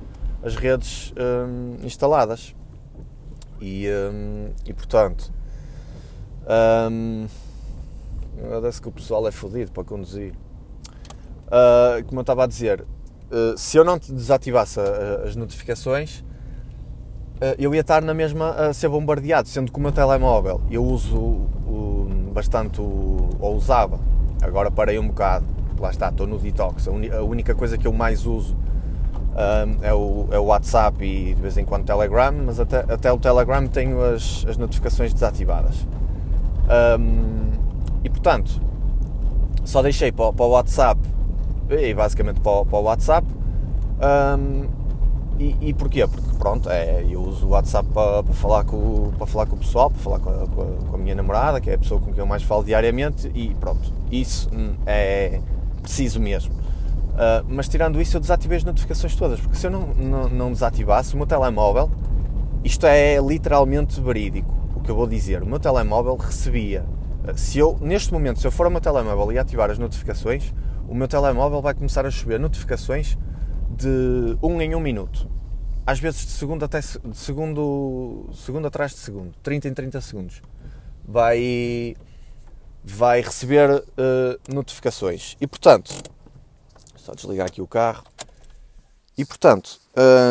as 0.42 0.56
redes 0.56 1.12
um, 1.16 1.84
instaladas. 1.84 2.54
E, 3.60 3.86
um, 3.88 4.50
e 4.66 4.74
portanto, 4.74 5.32
um, 6.90 7.26
agradece 8.42 8.80
que 8.80 8.88
o 8.88 8.92
pessoal 8.92 9.26
é 9.28 9.30
fodido 9.30 9.70
para 9.70 9.84
conduzir. 9.84 10.34
Uh, 11.46 12.04
como 12.06 12.20
eu 12.20 12.22
estava 12.22 12.44
a 12.44 12.46
dizer, 12.46 12.84
eh, 13.30 13.54
se 13.56 13.76
eu 13.76 13.84
não 13.84 13.98
desativasse 13.98 14.80
as 15.24 15.36
notificações, 15.36 16.20
uh, 16.20 16.33
eu 17.58 17.74
ia 17.74 17.80
estar 17.80 18.02
na 18.02 18.14
mesma 18.14 18.50
a 18.50 18.72
ser 18.72 18.88
bombardeado, 18.88 19.48
sendo 19.48 19.70
que 19.72 19.78
o 19.78 19.82
meu 19.82 19.92
telemóvel 19.92 20.60
eu 20.70 20.84
uso 20.84 21.42
bastante, 22.32 22.80
ou 22.80 23.54
usava, 23.54 23.98
agora 24.42 24.70
parei 24.70 24.98
um 24.98 25.06
bocado, 25.06 25.46
lá 25.78 25.90
está, 25.90 26.08
estou 26.08 26.26
no 26.26 26.38
detox, 26.38 26.88
a, 26.88 27.22
única 27.22 27.54
coisa 27.54 27.78
que 27.78 27.86
eu 27.86 27.92
mais 27.92 28.26
uso 28.26 28.56
um, 29.34 29.84
é, 29.84 29.94
o, 29.94 30.28
é, 30.32 30.38
o, 30.38 30.44
WhatsApp 30.44 31.04
e 31.04 31.34
de 31.34 31.40
vez 31.40 31.56
em 31.56 31.64
quando 31.64 31.82
o 31.82 31.86
Telegram, 31.86 32.32
mas 32.44 32.58
até, 32.58 32.80
até 32.92 33.12
o 33.12 33.18
Telegram 33.18 33.66
tenho 33.66 34.02
as, 34.02 34.44
as 34.48 34.56
notificações 34.56 35.12
desativadas. 35.12 35.86
Um, 36.98 37.50
e 38.02 38.10
portanto, 38.10 38.60
só 39.64 39.82
deixei 39.82 40.10
para, 40.10 40.32
para 40.32 40.44
o 40.44 40.50
WhatsApp 40.50 41.00
e 41.70 41.94
basicamente 41.94 42.40
para 42.40 42.64
para 42.64 42.78
o 42.78 42.82
WhatsApp. 42.82 43.26
Um, 44.38 44.83
e, 45.38 45.56
e, 45.60 45.74
porquê? 45.74 46.06
Porque 46.06 46.36
pronto, 46.38 46.70
é, 46.70 47.04
eu 47.08 47.20
uso 47.20 47.46
o 47.46 47.50
WhatsApp 47.50 47.88
para, 47.92 48.22
para, 48.22 48.34
falar 48.34 48.64
com, 48.64 49.12
para 49.18 49.26
falar 49.26 49.46
com 49.46 49.56
o 49.56 49.58
pessoal, 49.58 49.90
para 49.90 50.00
falar 50.00 50.18
com 50.20 50.30
a, 50.30 50.46
com, 50.46 50.94
a, 50.94 50.98
minha 50.98 51.14
namorada, 51.14 51.60
que 51.60 51.70
é 51.70 51.74
a 51.74 51.78
pessoa 51.78 52.00
com 52.00 52.12
quem 52.12 52.18
eu 52.18 52.26
mais 52.26 52.42
falo 52.42 52.62
diariamente, 52.62 53.30
e 53.34 53.54
pronto, 53.54 53.92
isso 54.10 54.48
hum, 54.52 54.74
é 54.86 55.40
preciso 55.82 56.20
mesmo. 56.20 56.54
Uh, 56.54 57.44
mas 57.48 57.68
tirando 57.68 58.00
isso, 58.00 58.16
eu 58.16 58.20
desativei 58.20 58.58
as 58.58 58.64
notificações 58.64 59.14
todas, 59.16 59.40
porque 59.40 59.56
se 59.56 59.66
eu 59.66 59.70
não, 59.70 59.86
não, 59.88 60.28
não 60.28 60.52
desativasse 60.52 61.14
o 61.14 61.16
meu 61.16 61.26
telemóvel, 61.26 61.90
isto 62.62 62.86
é 62.86 63.18
literalmente 63.18 64.00
verídico, 64.00 64.52
o 64.74 64.80
que 64.80 64.90
eu 64.90 64.94
vou 64.96 65.06
dizer, 65.06 65.42
o 65.42 65.46
meu 65.46 65.58
telemóvel 65.58 66.16
recebia, 66.16 66.84
se 67.36 67.58
eu, 67.58 67.78
neste 67.80 68.12
momento, 68.12 68.40
se 68.40 68.46
eu 68.46 68.50
for 68.50 68.66
ao 68.66 68.70
meu 68.70 68.80
telemóvel 68.80 69.32
e 69.32 69.38
ativar 69.38 69.70
as 69.70 69.78
notificações, 69.78 70.52
o 70.88 70.94
meu 70.94 71.08
telemóvel 71.08 71.62
vai 71.62 71.72
começar 71.72 72.04
a 72.04 72.10
chover 72.10 72.38
notificações 72.38 73.16
de 73.70 74.36
um 74.42 74.60
em 74.60 74.74
um 74.74 74.80
minuto. 74.80 75.28
Às 75.86 75.98
vezes 75.98 76.24
de 76.26 76.32
segundo 76.32 76.64
até 76.64 76.80
de 76.80 77.16
segundo, 77.16 78.30
segundo 78.32 78.66
atrás 78.66 78.92
de 78.92 78.98
segundo, 78.98 79.34
30 79.42 79.68
em 79.68 79.74
30 79.74 80.00
segundos. 80.00 80.42
Vai 81.06 81.96
vai 82.82 83.20
receber 83.22 83.70
uh, 83.70 84.52
notificações. 84.52 85.36
E 85.40 85.46
portanto, 85.46 85.90
só 86.96 87.14
desligar 87.14 87.46
aqui 87.46 87.60
o 87.60 87.66
carro. 87.66 88.04
E 89.16 89.24
portanto, 89.24 89.78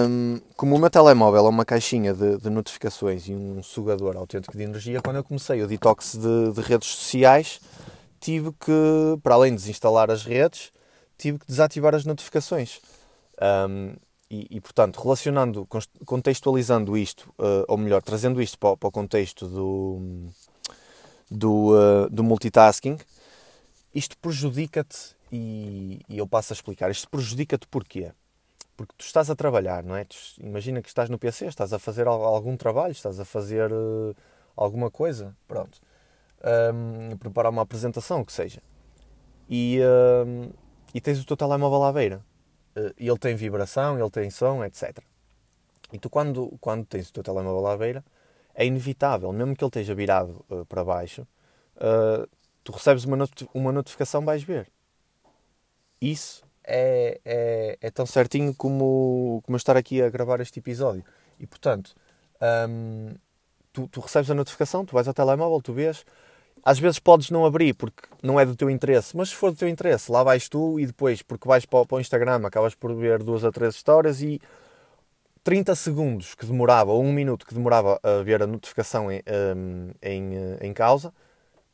um, 0.10 0.42
como 0.58 0.76
o 0.76 0.80
meu 0.80 0.90
telemóvel 0.90 1.46
é 1.46 1.50
uma 1.50 1.64
caixinha 1.64 2.14
de, 2.14 2.38
de, 2.38 2.50
notificações 2.50 3.28
e 3.30 3.34
um 3.34 3.64
sugador 3.64 4.18
autêntico 4.18 4.58
de 4.58 4.64
energia, 4.64 5.02
quando 5.02 5.18
eu 5.18 5.24
comecei 5.24 5.62
o 5.62 5.68
detox 5.68 6.16
de, 6.18 6.52
de 6.52 6.62
redes 6.62 6.90
sociais, 6.90 7.62
tive 8.20 8.52
que, 8.52 9.18
para 9.22 9.36
além 9.36 9.52
de 9.52 9.62
desinstalar 9.62 10.12
as 10.12 10.26
redes, 10.26 10.72
tive 11.18 11.40
que 11.40 11.48
desativar 11.48 11.96
as 11.96 12.04
notificações. 12.04 12.82
Um, 13.44 13.96
e, 14.30 14.48
e, 14.58 14.62
portanto, 14.62 15.00
relacionando, 15.00 15.68
contextualizando 16.06 16.98
isto, 16.98 17.30
uh, 17.38 17.66
ou 17.68 17.78
melhor, 17.78 18.02
trazendo 18.02 18.42
isto 18.42 18.58
para, 18.58 18.78
para 18.78 18.88
o 18.88 18.92
contexto 18.92 19.48
do, 19.48 20.30
do, 21.30 21.76
uh, 21.76 22.10
do 22.10 22.24
multitasking, 22.24 22.98
isto 23.94 24.18
prejudica-te, 24.18 25.16
e, 25.32 26.02
e, 26.10 26.18
eu 26.18 26.26
passo 26.26 26.54
a 26.54 26.56
explicar, 26.56 26.90
isto 26.90 27.10
prejudica-te 27.10 27.68
porquê? 27.68 28.12
Porque 28.76 28.94
tu 28.98 29.06
estás 29.06 29.30
a 29.30 29.36
trabalhar, 29.36 29.84
não 29.84 29.96
é? 29.96 30.06
Tu, 30.06 30.16
imagina 30.40 30.82
que 30.82 30.88
estás 30.88 31.10
no 31.10 31.20
PC, 31.20 31.46
estás 31.46 31.74
a 31.74 31.78
fazer 31.78 32.08
algum 32.08 32.58
trabalho, 32.58 32.92
estás 32.92 33.20
a 33.20 33.26
fazer 33.26 33.72
uh, 33.72 34.16
alguma 34.56 34.90
coisa, 34.90 35.36
pronto 35.48 35.80
um, 36.44 37.18
preparar 37.18 37.52
uma 37.52 37.62
apresentação, 37.62 38.22
o 38.22 38.26
que 38.26 38.34
seja. 38.34 38.62
E, 39.50 39.80
e 40.94 41.02
tens 41.02 41.22
o 41.22 41.26
teu 41.26 41.38
telemóvel 41.38 41.84
à 41.84 41.92
beira. 41.92 42.22
Uh, 42.76 42.94
e 42.98 43.08
ele 43.08 43.18
tem 43.18 43.36
vibração, 43.36 44.00
ele 44.00 44.10
tem 44.10 44.30
som, 44.30 44.64
etc. 44.64 44.98
E 45.92 46.00
tu, 46.00 46.10
quando, 46.10 46.58
quando 46.60 46.86
tens 46.86 47.10
o 47.10 47.14
teu 47.14 47.24
telemóvel 47.24 47.68
à 47.68 47.78
beira, 47.78 48.04
é 48.56 48.66
inevitável, 48.66 49.32
mesmo 49.32 49.56
que 49.56 49.64
ele 49.64 49.70
esteja 49.70 49.94
virado 49.94 50.44
uh, 50.50 50.66
para 50.66 50.84
baixo, 50.84 51.28
uh, 51.78 52.28
tu 52.64 52.72
recebes 52.72 53.04
uma, 53.04 53.18
not 53.18 53.48
uma 53.54 53.72
notificação, 53.72 54.24
vais 54.26 54.44
ver. 54.44 54.72
Isso 56.02 56.44
é, 56.64 57.20
é, 57.24 57.78
é, 57.82 57.92
tão 57.92 58.06
certinho 58.06 58.54
como, 58.56 59.42
como 59.46 59.56
eu 59.56 59.58
estar 59.58 59.78
aqui 59.78 60.02
a 60.02 60.10
gravar 60.10 60.40
este 60.40 60.60
episódio. 60.60 61.04
E 61.40 61.46
portanto, 61.46 61.96
um, 62.70 63.14
tu, 63.72 63.88
tu, 63.88 64.00
recebes 64.00 64.30
a 64.30 64.34
notificação, 64.34 64.86
tu 64.86 64.94
vais 64.94 65.08
ao 65.08 65.14
telemóvel, 65.14 65.62
tu 65.62 65.74
vês, 65.74 66.06
às 66.64 66.80
vezes 66.80 67.00
podes 67.00 67.30
não 67.30 67.46
abrir 67.46 67.74
porque 67.74 68.04
não 68.22 68.40
é 68.40 68.46
do 68.46 68.56
teu 68.56 68.70
interesse, 68.70 69.16
mas 69.16 69.30
se 69.30 69.36
for 69.36 69.52
do 69.52 69.58
teu 69.58 69.68
interesse, 69.68 70.12
lá 70.12 70.24
vais 70.24 70.48
tu 70.48 70.80
e 70.80 70.86
depois, 70.86 71.22
porque 71.22 71.48
vais 71.48 71.66
para, 71.66 71.86
o 71.90 72.00
Instagram, 72.00 72.46
acabas 72.46 72.74
por 72.74 72.96
ver 72.96 73.22
duas 73.22 73.44
ou 73.44 73.52
três 73.52 73.76
histórias 73.76 74.22
e 74.22 74.42
30 75.44 75.76
segundos 75.76 76.36
que 76.36 76.46
demorava, 76.46 76.92
ou 76.92 77.04
1 77.04 77.12
minuto 77.12 77.46
que 77.46 77.54
demorava 77.54 78.00
a 78.02 78.24
ver 78.24 78.42
a 78.42 78.48
notificação 78.48 79.12
em, 79.12 79.22
em, 80.02 80.32
em 80.62 80.74
causa, 80.74 81.14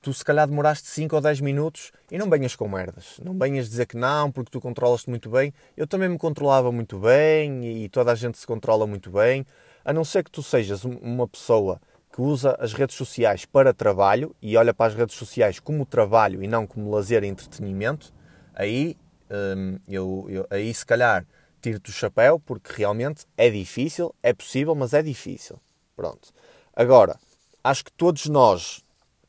tu 0.02 0.14
se 0.14 0.26
calhar 0.26 0.48
demoraste 0.48 0.88
5 0.88 1.16
ou 1.16 1.22
10 1.22 1.42
minutos 1.42 1.92
e 2.10 2.18
não 2.18 2.30
venhas 2.30 2.56
com 2.56 2.68
merdas. 2.68 3.20
Não 3.24 3.38
venhas 3.38 3.70
dizer 3.70 3.86
que 3.86 3.98
não, 3.98 4.32
porque 4.32 4.50
tu 4.50 4.60
controlas-te 4.60 5.10
muito 5.10 5.30
bem. 5.30 5.54
Eu 5.78 5.86
também 5.86 6.10
me 6.10 6.18
controlava 6.18 6.72
muito 6.72 6.98
bem 6.98 7.84
e 7.84 7.90
toda 7.90 8.12
a 8.12 8.16
gente 8.16 8.38
se 8.38 8.48
controla 8.48 8.88
muito 8.88 9.12
bem. 9.12 9.46
A 9.84 9.94
não 9.94 10.04
ser 10.04 10.24
que 10.24 10.32
tu 10.32 10.42
sejas 10.42 10.84
uma 10.84 11.28
pessoa 11.28 11.80
que 12.20 12.22
usa 12.22 12.54
as 12.60 12.74
redes 12.74 12.98
sociais 12.98 13.46
para 13.46 13.74
trabalho 13.74 14.36
e 14.42 14.58
olha 14.58 14.74
para 14.74 14.88
as 14.88 14.94
redes 14.94 15.16
sociais 15.16 15.58
como 15.58 15.86
trabalho 15.86 16.44
e 16.44 16.48
não 16.50 16.68
como 16.68 16.92
lazer 16.92 17.24
e 17.24 17.28
entretenimento, 17.28 18.14
aí, 18.54 18.98
hum, 19.32 19.80
eu, 19.88 20.26
eu, 20.28 20.48
aí 20.50 20.74
se 20.74 20.86
calhar 20.86 21.26
tiro-te 21.62 21.90
o 21.90 21.94
chapéu 21.94 22.38
porque 22.38 22.74
realmente 22.76 23.26
é 23.38 23.50
difícil, 23.50 24.14
é 24.22 24.34
possível, 24.34 24.76
mas 24.76 24.94
é 24.94 25.02
difícil. 25.02 25.62
Pronto. 25.96 26.34
Agora, 26.76 27.18
acho 27.64 27.86
que 27.86 27.92
todos 27.94 28.26
nós 28.26 28.84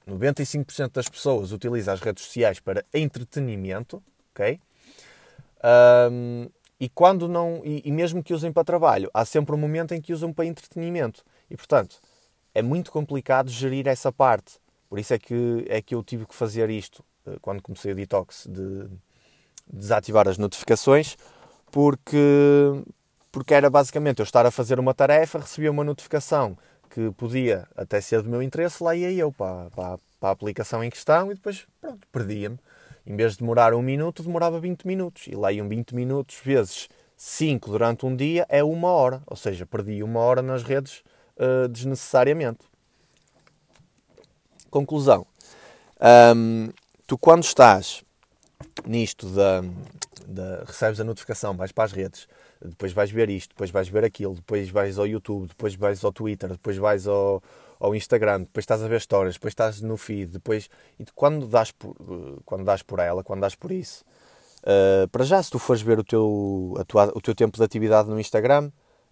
95% 0.09 0.91
das 0.91 1.09
pessoas 1.09 1.53
utilizam 1.53 1.95
as 1.95 2.01
redes 2.01 2.25
sociais 2.25 2.59
para 2.59 2.85
entretenimento, 2.93 4.03
ok? 4.33 4.59
Um, 6.11 6.49
e 6.81 6.89
quando 6.89 7.29
não, 7.29 7.63
e, 7.65 7.83
e, 7.85 7.93
mesmo 7.93 8.21
que 8.21 8.35
usem 8.35 8.53
para 8.53 8.65
trabalho, 8.65 9.09
há 9.15 9.25
sempre 9.25 9.55
um 9.55 9.59
momento 9.59 9.95
em 9.95 10.01
que 10.01 10.13
usam 10.13 10.33
para 10.33 10.47
entretenimento. 10.47 11.23
E 11.49 11.57
portanto, 11.57 12.01
é 12.55 12.63
muito 12.63 12.91
complicado 12.91 13.51
gerir 13.51 13.87
essa 13.87 14.13
parte. 14.13 14.59
Por 14.89 14.99
isso 14.99 15.15
é 15.15 15.19
que, 15.19 15.65
é 15.69 15.81
que 15.81 15.95
eu 15.95 16.03
tive 16.03 16.27
que 16.27 16.35
fazer 16.35 16.69
isto 16.71 17.05
eh, 17.27 17.37
quando 17.41 17.63
comecei 17.63 17.93
o 17.93 17.95
detox 17.95 18.47
de 18.49 18.89
desativar 19.73 20.29
as 20.29 20.37
notificações, 20.37 21.17
porque, 21.71 22.19
porque 23.31 23.55
era 23.55 23.71
basicamente 23.71 24.19
eu 24.19 24.25
estar 24.25 24.45
a 24.45 24.51
fazer 24.51 24.81
uma 24.81 24.93
tarefa, 24.93 25.39
recebia 25.39 25.71
uma 25.71 25.85
notificação 25.85 26.59
que 26.91 27.11
podia 27.13 27.69
até 27.77 28.01
ser 28.01 28.23
do 28.23 28.29
meu 28.29 28.43
interesse, 28.43 28.83
lá 28.83 28.97
ia 28.97 29.13
eu 29.13 29.31
para, 29.31 29.71
para, 29.71 29.99
para 30.19 30.29
a 30.29 30.33
aplicação 30.33 30.83
em 30.83 30.91
questão 30.91 31.31
e 31.31 31.35
depois, 31.35 31.67
pronto, 31.81 32.07
perdia-me. 32.11 32.59
Em 33.07 33.17
vez 33.17 33.33
de 33.33 33.39
demorar 33.39 33.73
um 33.75 33.83
minuto, 33.83 34.23
demorava 34.23 34.61
20 34.61 34.87
minutos. 34.87 35.27
E 35.27 35.35
lá 35.35 35.51
iam 35.53 35.69
20 35.69 35.95
minutos 35.95 36.39
vezes 36.45 36.89
5 37.17 37.71
durante 37.71 38.05
um 38.05 38.15
dia 38.15 38.45
é 38.49 38.63
uma 38.63 38.89
hora. 38.89 39.23
Ou 39.27 39.37
seja, 39.37 39.65
perdi 39.65 40.03
uma 40.03 40.21
hora 40.21 40.43
nas 40.43 40.63
redes 40.63 41.03
uh, 41.41 41.69
desnecessariamente. 41.69 42.61
Conclusão. 44.71 45.27
Um, 46.37 46.71
tu 47.07 47.19
quando 47.19 47.43
estás 47.43 48.05
nisto 48.87 49.27
da, 49.29 49.63
da, 50.27 50.65
recebes 50.65 51.01
a 51.01 51.05
notificação, 51.05 51.57
vais 51.57 51.73
para 51.73 51.85
as 51.85 51.93
redes, 51.93 52.29
depois 52.63 52.93
vais 52.93 53.11
ver 53.11 53.29
isto, 53.31 53.51
depois 53.51 53.71
vais 53.71 53.89
ver 53.89 54.05
aquilo, 54.05 54.35
depois 54.35 54.71
vais 54.71 54.99
ao 54.99 55.07
YouTube, 55.07 55.49
depois 55.49 55.75
vais 55.75 56.05
ao 56.05 56.13
Twitter, 56.13 56.51
depois 56.51 56.77
vais 56.77 57.07
ao, 57.07 57.43
ao 57.79 57.95
Instagram, 57.95 58.41
depois 58.43 58.63
estás 58.63 58.83
a 58.83 58.89
ver 58.89 58.99
histórias, 58.99 59.35
depois 59.35 59.53
estás 59.53 59.81
no 59.81 59.97
feed, 59.97 60.33
depois 60.33 60.69
e 60.99 61.05
quando 61.15 61.47
dás 61.47 61.73
por, 61.73 61.97
quando 62.45 62.65
dás 62.65 62.83
por 62.83 62.99
ela, 62.99 63.25
quando 63.25 63.41
dás 63.41 63.55
por 63.55 63.73
isso, 63.73 64.05
uh, 64.63 65.09
para 65.09 65.25
já 65.25 65.43
se 65.43 65.51
tu 65.51 65.59
fores 65.59 65.83
ver 65.83 65.99
o 65.99 66.05
teu, 66.05 66.75
tua, 66.87 67.11
o 67.15 67.21
teu 67.21 67.35
tempo 67.35 67.57
de 67.57 67.65
atividade 67.65 68.09
no 68.09 68.21
Instagram, 68.21 68.71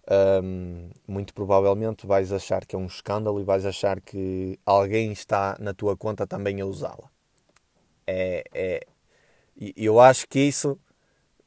um, 0.09 0.89
muito 1.07 1.33
provavelmente 1.33 2.07
vais 2.07 2.31
achar 2.31 2.65
que 2.65 2.75
é 2.75 2.79
um 2.79 2.87
escândalo 2.87 3.39
e 3.39 3.43
vais 3.43 3.65
achar 3.65 4.01
que 4.01 4.59
alguém 4.65 5.11
está 5.11 5.55
na 5.59 5.73
tua 5.73 5.95
conta 5.95 6.25
também 6.25 6.59
a 6.61 6.65
usá-la. 6.65 7.09
É, 8.07 8.43
é, 8.53 8.87
eu 9.75 9.99
acho 9.99 10.27
que 10.27 10.39
isso 10.39 10.79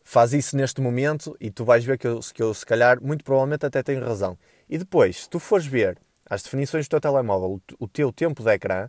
faz 0.05 0.33
isso 0.33 0.57
neste 0.57 0.81
momento 0.81 1.37
e 1.41 1.51
tu 1.51 1.65
vais 1.65 1.85
ver 1.85 1.99
que 1.99 2.07
eu, 2.07 2.21
que 2.21 2.43
eu, 2.43 2.55
se 2.55 2.65
calhar, 2.65 3.03
muito 3.03 3.25
provavelmente 3.25 3.67
até 3.67 3.83
tenho 3.83 4.05
razão. 4.05 4.39
E 4.69 4.79
depois, 4.79 5.23
se 5.23 5.29
tu 5.29 5.41
fores 5.41 5.67
ver 5.67 5.99
as 6.29 6.43
definições 6.43 6.87
do 6.87 6.91
teu 6.91 7.01
telemóvel, 7.01 7.61
o, 7.79 7.89
teu 7.89 8.13
tempo 8.13 8.43
de 8.43 8.51
ecrã, 8.51 8.89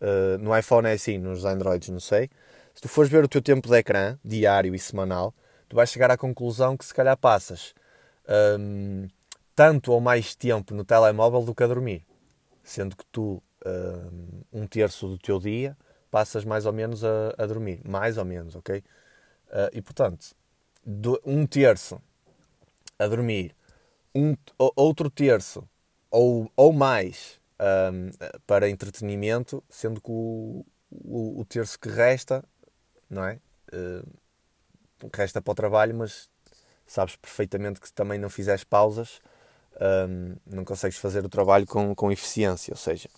uh, 0.00 0.38
no 0.38 0.56
iPhone 0.56 0.86
é 0.86 0.92
assim, 0.92 1.18
nos 1.18 1.44
Androids 1.44 1.88
não 1.88 2.00
sei, 2.00 2.28
se 2.74 2.82
tu 2.82 2.88
fores 2.88 3.10
ver 3.10 3.24
o 3.24 3.28
teu 3.28 3.40
tempo 3.40 3.68
de 3.68 3.76
ecrã, 3.76 4.18
diário 4.24 4.74
e 4.74 4.78
semanal, 4.78 5.34
tu 5.68 5.76
vais 5.76 5.90
chegar 5.90 6.10
à 6.10 6.16
conclusão 6.16 6.76
que 6.76 6.84
se 6.84 6.92
calhar 6.92 7.16
passas 7.16 7.74
um, 8.28 9.08
tanto 9.54 9.92
ou 9.92 10.00
mais 10.00 10.34
tempo 10.34 10.74
no 10.74 10.84
telemóvel 10.84 11.42
do 11.42 11.54
que 11.54 11.62
a 11.62 11.66
dormir. 11.66 12.04
Sendo 12.62 12.96
que 12.96 13.04
tu, 13.06 13.42
um, 13.64 14.60
um 14.60 14.66
terço 14.66 15.06
do 15.08 15.18
teu 15.18 15.38
dia, 15.38 15.76
passas 16.10 16.44
mais 16.44 16.66
ou 16.66 16.72
menos 16.72 17.04
a, 17.04 17.34
a 17.38 17.46
dormir. 17.46 17.80
Mais 17.84 18.16
ou 18.18 18.24
menos, 18.24 18.54
ok? 18.56 18.78
Uh, 18.78 19.70
e 19.72 19.82
portanto, 19.82 20.34
do, 20.84 21.20
um 21.24 21.46
terço 21.46 22.00
a 22.98 23.06
dormir, 23.06 23.54
um, 24.14 24.36
outro 24.76 25.10
terço 25.10 25.68
ou, 26.10 26.50
ou 26.56 26.72
mais 26.72 27.40
um, 27.60 28.10
para 28.46 28.68
entretenimento, 28.68 29.62
sendo 29.68 30.00
que 30.00 30.10
o, 30.10 30.64
o, 30.90 31.40
o, 31.40 31.44
terço 31.44 31.78
que 31.78 31.88
resta, 31.88 32.44
não 33.10 33.24
é? 33.24 33.40
Uh, 33.72 34.08
resta 35.12 35.42
para 35.42 35.52
o 35.52 35.54
trabalho, 35.54 35.94
mas 35.96 36.30
sabes 36.86 37.16
perfeitamente 37.16 37.80
que 37.80 37.92
também 37.92 38.18
não 38.18 38.28
fizeres 38.28 38.64
pausas, 38.64 39.20
um, 40.08 40.36
não 40.46 40.64
consegues 40.64 40.98
fazer 40.98 41.24
o 41.24 41.28
trabalho 41.28 41.66
com, 41.66 41.94
com 41.94 42.10
eficiência. 42.10 42.72
Ou 42.72 42.78
seja, 42.78 43.08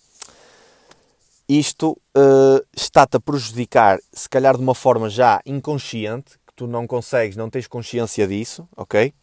isto 1.47 1.91
uh, 1.91 2.65
está-te 2.75 3.17
a 3.17 3.19
prejudicar, 3.19 3.99
se 4.11 4.27
calhar 4.27 4.55
de 4.55 4.63
uma 4.63 4.75
forma 4.75 5.09
já 5.09 5.39
inconsciente, 5.45 6.37
tu 6.55 6.67
não 6.67 6.87
consegues, 6.87 7.37
não 7.37 7.49
tens 7.49 7.67
consciência 7.67 8.27
disso, 8.27 8.67
ok? 8.75 9.13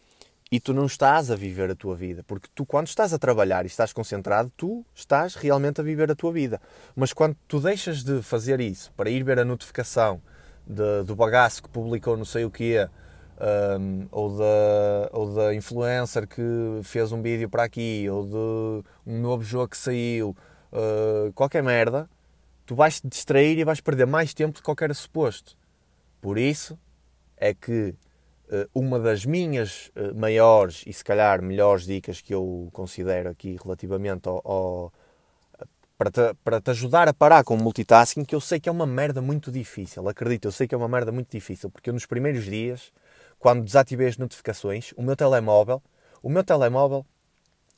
E 0.50 0.61
tu 0.61 0.72
não 0.72 0.87
estás 0.87 1.30
a 1.30 1.37
viver 1.37 1.70
a 1.70 1.74
tua 1.74 1.96
vida. 1.96 2.22
Porque 2.22 2.48
tu, 2.54 2.64
quando 2.64 2.87
estás 2.87 3.12
a 3.12 3.18
trabalhar 3.18 3.64
e 3.64 3.66
estás 3.66 3.92
concentrado, 3.92 4.52
tu 4.57 4.87
estás 4.94 5.35
realmente 5.35 5.80
a 5.80 5.85
viver 5.85 6.11
a 6.11 6.14
tua 6.14 6.33
vida. 6.33 6.61
Mas 6.94 7.12
quando 7.12 7.37
tu 7.48 7.59
deixas 7.59 8.04
de 8.04 8.22
fazer 8.22 8.61
isso 8.61 8.92
para 8.96 9.11
ir 9.11 9.24
ver 9.24 9.40
a 9.40 9.44
notificação 9.44 10.22
de, 10.64 11.02
do 11.02 11.16
bagaço 11.16 11.62
que 11.62 11.68
publicou 11.68 12.16
não 12.16 12.24
sei 12.24 12.44
o 12.44 12.50
quê, 12.50 12.88
um, 13.40 14.07
ou, 14.11 14.37
da, 14.37 15.11
ou 15.12 15.35
da 15.35 15.55
influencer 15.55 16.27
que 16.27 16.42
fez 16.83 17.12
um 17.12 17.20
vídeo 17.20 17.49
para 17.49 17.64
aqui, 17.64 18.09
ou 18.09 18.25
de 18.25 18.88
um 19.07 19.20
novo 19.20 19.42
jogo 19.42 19.68
que 19.68 19.77
saiu, 19.77 20.37
uh, 20.73 21.33
qualquer 21.33 21.62
merda, 21.62 22.09
tu 22.66 22.75
vais 22.75 23.01
te 23.01 23.09
distrair 23.09 23.59
e 23.59 23.64
vais 23.64 23.81
perder 23.81 24.07
mais 24.07 24.33
tempo 24.33 24.53
do 24.53 24.57
que 24.57 24.62
qualquer 24.62 24.94
suposto. 24.94 25.57
Por 26.20 26.38
isso, 26.38 26.79
é 27.37 27.53
que 27.53 27.94
uh, 28.51 28.68
uma 28.75 28.99
das 28.99 29.25
minhas 29.25 29.90
uh, 29.97 30.14
maiores 30.14 30.85
e 30.87 30.92
se 30.92 31.05
calhar 31.05 31.42
melhores 31.42 31.85
dicas 31.85 32.20
que 32.20 32.35
eu 32.35 32.68
considero 32.73 33.31
aqui 33.31 33.57
relativamente 33.62 34.29
ao, 34.29 34.40
ao 34.44 34.92
para, 35.97 36.11
te, 36.11 36.35
para 36.42 36.61
te 36.61 36.70
ajudar 36.70 37.09
a 37.09 37.14
parar 37.14 37.44
com 37.44 37.55
o 37.55 37.62
multitasking, 37.62 38.25
que 38.25 38.35
eu 38.35 38.40
sei 38.40 38.59
que 38.59 38.68
é 38.68 38.73
uma 38.73 38.87
merda 38.87 39.23
muito 39.23 39.51
difícil, 39.51 40.09
acredito, 40.09 40.47
eu 40.47 40.53
sei 40.53 40.66
que 40.66 40.75
é 40.75 40.79
uma 40.79 40.88
merda 40.88 41.12
muito 41.12 41.31
difícil, 41.31 41.70
porque 41.70 41.90
eu 41.90 41.94
nos 41.94 42.07
primeiros 42.07 42.44
dias, 42.44 42.92
quando 43.38 43.64
desativei 43.64 44.09
as 44.09 44.16
notificações, 44.16 44.92
o 44.97 45.03
meu 45.03 45.16
telemóvel, 45.16 45.83
o 46.23 46.29
meu 46.29 46.42
telemóvel 46.42 47.05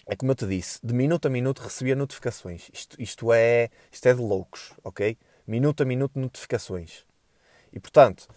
é 0.06 0.14
como 0.14 0.30
eu 0.30 0.36
te 0.36 0.46
disse, 0.46 0.78
de 0.84 0.94
minuto 0.94 1.26
a 1.26 1.30
minuto 1.30 1.58
recebia 1.58 1.96
notificações. 1.96 2.70
Isto, 2.72 2.96
isto, 3.02 3.32
é, 3.32 3.70
isto 3.90 4.06
é 4.06 4.14
de 4.14 4.20
loucos, 4.20 4.72
ok? 4.84 5.18
Minuto 5.46 5.82
a 5.82 5.86
minuto 5.86 6.18
notificações. 6.18 7.04
E 7.72 7.80
portanto, 7.80 8.28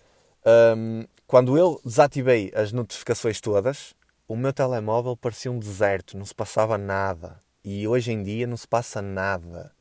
um, 0.76 1.06
quando 1.28 1.58
eu 1.58 1.80
desativei 1.86 2.52
as 2.56 2.72
notificações 2.72 3.40
todas, 3.40 3.94
o 4.28 4.36
meu 4.36 4.52
telemóvel 4.52 5.16
parecia 5.16 5.52
um 5.52 5.60
deserto, 5.60 6.18
não 6.18 6.26
se 6.26 6.34
passava 6.34 6.76
nada. 6.78 7.40
E 7.64 7.88
hoje 7.88 8.12
em 8.12 8.24
dia 8.24 8.48
não 8.48 8.58
se 8.58 8.68
passa 8.68 9.02
nada. 9.02 9.72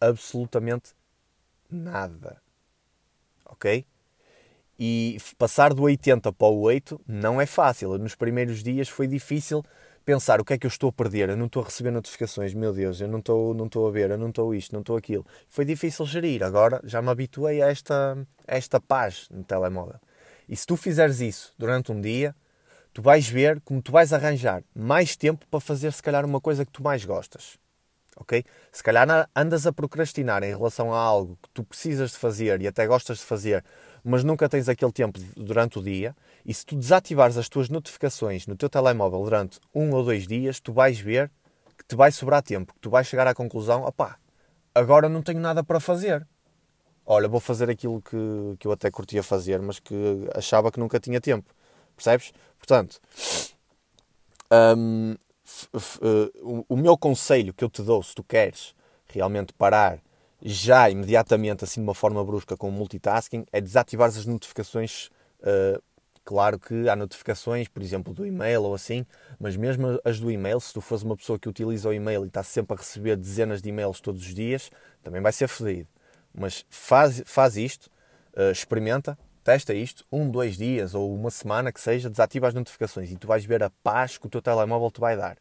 Absolutamente 0.00 0.92
nada. 1.70 2.42
Ok? 3.44 3.86
E 4.78 5.18
passar 5.36 5.74
do 5.74 5.82
80 5.82 6.32
para 6.32 6.46
o 6.46 6.60
8 6.60 7.00
não 7.06 7.40
é 7.40 7.46
fácil. 7.46 7.98
Nos 7.98 8.14
primeiros 8.14 8.62
dias 8.62 8.88
foi 8.88 9.06
difícil 9.06 9.64
pensar 10.08 10.40
o 10.40 10.44
que 10.44 10.54
é 10.54 10.58
que 10.58 10.64
eu 10.66 10.68
estou 10.68 10.88
a 10.88 10.92
perder, 10.92 11.28
eu 11.28 11.36
não 11.36 11.44
estou 11.44 11.62
a 11.62 11.66
receber 11.66 11.90
notificações, 11.90 12.54
meu 12.54 12.72
Deus, 12.72 12.98
eu 12.98 13.06
não 13.06 13.18
estou, 13.18 13.52
não 13.52 13.66
estou 13.66 13.86
a 13.86 13.90
ver, 13.90 14.10
eu 14.10 14.16
não 14.16 14.30
estou 14.30 14.54
isto, 14.54 14.72
não 14.72 14.80
estou 14.80 14.96
aquilo. 14.96 15.26
Foi 15.50 15.66
difícil 15.66 16.06
gerir, 16.06 16.42
agora 16.42 16.80
já 16.82 17.02
me 17.02 17.10
habituei 17.10 17.60
a 17.60 17.68
esta, 17.68 18.16
a 18.46 18.56
esta 18.56 18.80
paz 18.80 19.28
no 19.30 19.44
telemóvel. 19.44 20.00
E 20.48 20.56
se 20.56 20.66
tu 20.66 20.78
fizeres 20.78 21.20
isso 21.20 21.52
durante 21.58 21.92
um 21.92 22.00
dia, 22.00 22.34
tu 22.94 23.02
vais 23.02 23.28
ver 23.28 23.60
como 23.60 23.82
tu 23.82 23.92
vais 23.92 24.10
arranjar 24.14 24.64
mais 24.74 25.14
tempo 25.14 25.46
para 25.50 25.60
fazer 25.60 25.92
se 25.92 26.02
calhar 26.02 26.24
uma 26.24 26.40
coisa 26.40 26.64
que 26.64 26.72
tu 26.72 26.82
mais 26.82 27.04
gostas. 27.04 27.58
Ok? 28.16 28.42
Se 28.72 28.82
calhar 28.82 29.28
andas 29.36 29.66
a 29.66 29.72
procrastinar 29.74 30.42
em 30.42 30.56
relação 30.56 30.92
a 30.92 30.98
algo 30.98 31.38
que 31.42 31.50
tu 31.50 31.62
precisas 31.62 32.12
de 32.12 32.16
fazer 32.16 32.62
e 32.62 32.66
até 32.66 32.86
gostas 32.86 33.18
de 33.18 33.24
fazer, 33.24 33.62
mas 34.04 34.24
nunca 34.24 34.48
tens 34.48 34.68
aquele 34.68 34.92
tempo 34.92 35.18
durante 35.36 35.78
o 35.78 35.82
dia, 35.82 36.14
e 36.44 36.52
se 36.52 36.64
tu 36.64 36.76
desativares 36.76 37.36
as 37.36 37.48
tuas 37.48 37.68
notificações 37.68 38.46
no 38.46 38.56
teu 38.56 38.68
telemóvel 38.68 39.22
durante 39.22 39.60
um 39.74 39.92
ou 39.92 40.04
dois 40.04 40.26
dias, 40.26 40.60
tu 40.60 40.72
vais 40.72 40.98
ver 40.98 41.30
que 41.76 41.84
te 41.86 41.96
vai 41.96 42.10
sobrar 42.10 42.42
tempo, 42.42 42.72
que 42.74 42.80
tu 42.80 42.90
vais 42.90 43.06
chegar 43.06 43.26
à 43.26 43.34
conclusão, 43.34 43.84
opá, 43.84 44.16
agora 44.74 45.08
não 45.08 45.22
tenho 45.22 45.40
nada 45.40 45.62
para 45.62 45.80
fazer 45.80 46.26
olha, 47.08 47.26
vou 47.26 47.40
fazer 47.40 47.70
aquilo 47.70 48.02
que, 48.02 48.16
que 48.58 48.66
eu 48.66 48.72
até 48.72 48.90
curtia 48.90 49.22
fazer, 49.22 49.60
mas 49.62 49.80
que 49.80 49.94
achava 50.34 50.70
que 50.70 50.78
nunca 50.78 51.00
tinha 51.00 51.18
tempo. 51.20 51.50
Percebes? 51.96 52.32
Portanto, 52.58 53.00
hum, 54.76 55.16
uh, 55.74 56.64
o 56.68 56.76
meu 56.76 56.98
conselho 56.98 57.54
que 57.54 57.64
eu 57.64 57.70
te 57.70 57.82
dou, 57.82 58.02
se 58.02 58.14
tu 58.14 58.22
queres 58.22 58.74
realmente 59.08 59.54
parar 59.54 60.00
já 60.42 60.88
imediatamente, 60.88 61.64
assim 61.64 61.80
de 61.80 61.84
uma 61.84 61.94
forma 61.94 62.24
brusca, 62.24 62.56
com 62.56 62.68
o 62.68 62.72
multitasking, 62.72 63.44
é 63.52 63.60
desativar 63.60 64.08
as 64.08 64.26
notificações. 64.26 65.10
Uh, 65.40 65.82
claro 66.24 66.58
que 66.58 66.88
há 66.88 66.94
notificações, 66.94 67.68
por 67.68 67.82
exemplo, 67.82 68.12
do 68.12 68.26
e-mail 68.26 68.62
ou 68.62 68.74
assim, 68.74 69.06
mas 69.40 69.56
mesmo 69.56 69.98
as 70.04 70.20
do 70.20 70.30
e-mail, 70.30 70.60
se 70.60 70.72
tu 70.72 70.80
fores 70.80 71.02
uma 71.02 71.16
pessoa 71.16 71.38
que 71.38 71.48
utiliza 71.48 71.88
o 71.88 71.92
e-mail 71.92 72.24
e 72.24 72.28
está 72.28 72.42
sempre 72.42 72.74
a 72.74 72.76
receber 72.76 73.16
dezenas 73.16 73.62
de 73.62 73.68
e-mails 73.70 74.00
todos 74.00 74.22
os 74.22 74.34
dias, 74.34 74.70
também 75.02 75.20
vai 75.20 75.32
ser 75.32 75.48
fodido. 75.48 75.88
Mas 76.34 76.64
faz, 76.68 77.22
faz 77.24 77.56
isto, 77.56 77.90
uh, 78.36 78.52
experimenta, 78.52 79.18
testa 79.42 79.72
isto, 79.72 80.04
um, 80.12 80.30
dois 80.30 80.58
dias 80.58 80.94
ou 80.94 81.14
uma 81.14 81.30
semana 81.30 81.72
que 81.72 81.80
seja, 81.80 82.10
desativa 82.10 82.48
as 82.48 82.54
notificações 82.54 83.10
e 83.10 83.16
tu 83.16 83.26
vais 83.26 83.44
ver 83.46 83.62
a 83.62 83.70
paz 83.82 84.18
que 84.18 84.26
o 84.26 84.30
teu 84.30 84.42
telemóvel 84.42 84.90
te 84.90 85.00
vai 85.00 85.16
dar. 85.16 85.38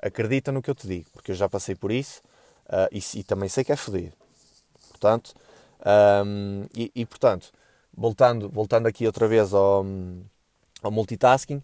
Acredita 0.00 0.50
no 0.50 0.60
que 0.60 0.68
eu 0.68 0.74
te 0.74 0.88
digo, 0.88 1.08
porque 1.12 1.30
eu 1.30 1.34
já 1.36 1.48
passei 1.48 1.76
por 1.76 1.92
isso 1.92 2.20
uh, 2.66 2.88
e, 2.90 2.98
e, 3.18 3.22
também 3.22 3.48
sei 3.48 3.62
que 3.62 3.70
é 3.70 3.76
fodido. 3.76 4.25
Portanto, 4.96 5.34
um, 6.24 6.64
e, 6.74 6.90
e, 6.94 7.04
portanto, 7.04 7.52
voltando, 7.94 8.48
voltando 8.48 8.86
aqui 8.86 9.06
outra 9.06 9.28
vez 9.28 9.52
ao, 9.52 9.84
ao 10.82 10.90
multitasking, 10.90 11.62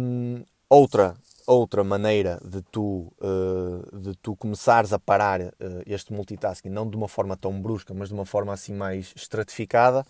um, 0.00 0.42
outra, 0.68 1.14
outra 1.46 1.84
maneira 1.84 2.40
de 2.42 2.62
tu, 2.62 3.12
uh, 3.20 3.98
de 3.98 4.14
tu 4.16 4.34
começares 4.34 4.92
a 4.92 4.98
parar 4.98 5.40
uh, 5.42 5.52
este 5.86 6.12
multitasking, 6.12 6.70
não 6.70 6.88
de 6.88 6.96
uma 6.96 7.08
forma 7.08 7.36
tão 7.36 7.60
brusca, 7.60 7.92
mas 7.92 8.08
de 8.08 8.14
uma 8.14 8.24
forma 8.24 8.52
assim 8.52 8.72
mais 8.72 9.12
estratificada, 9.14 10.06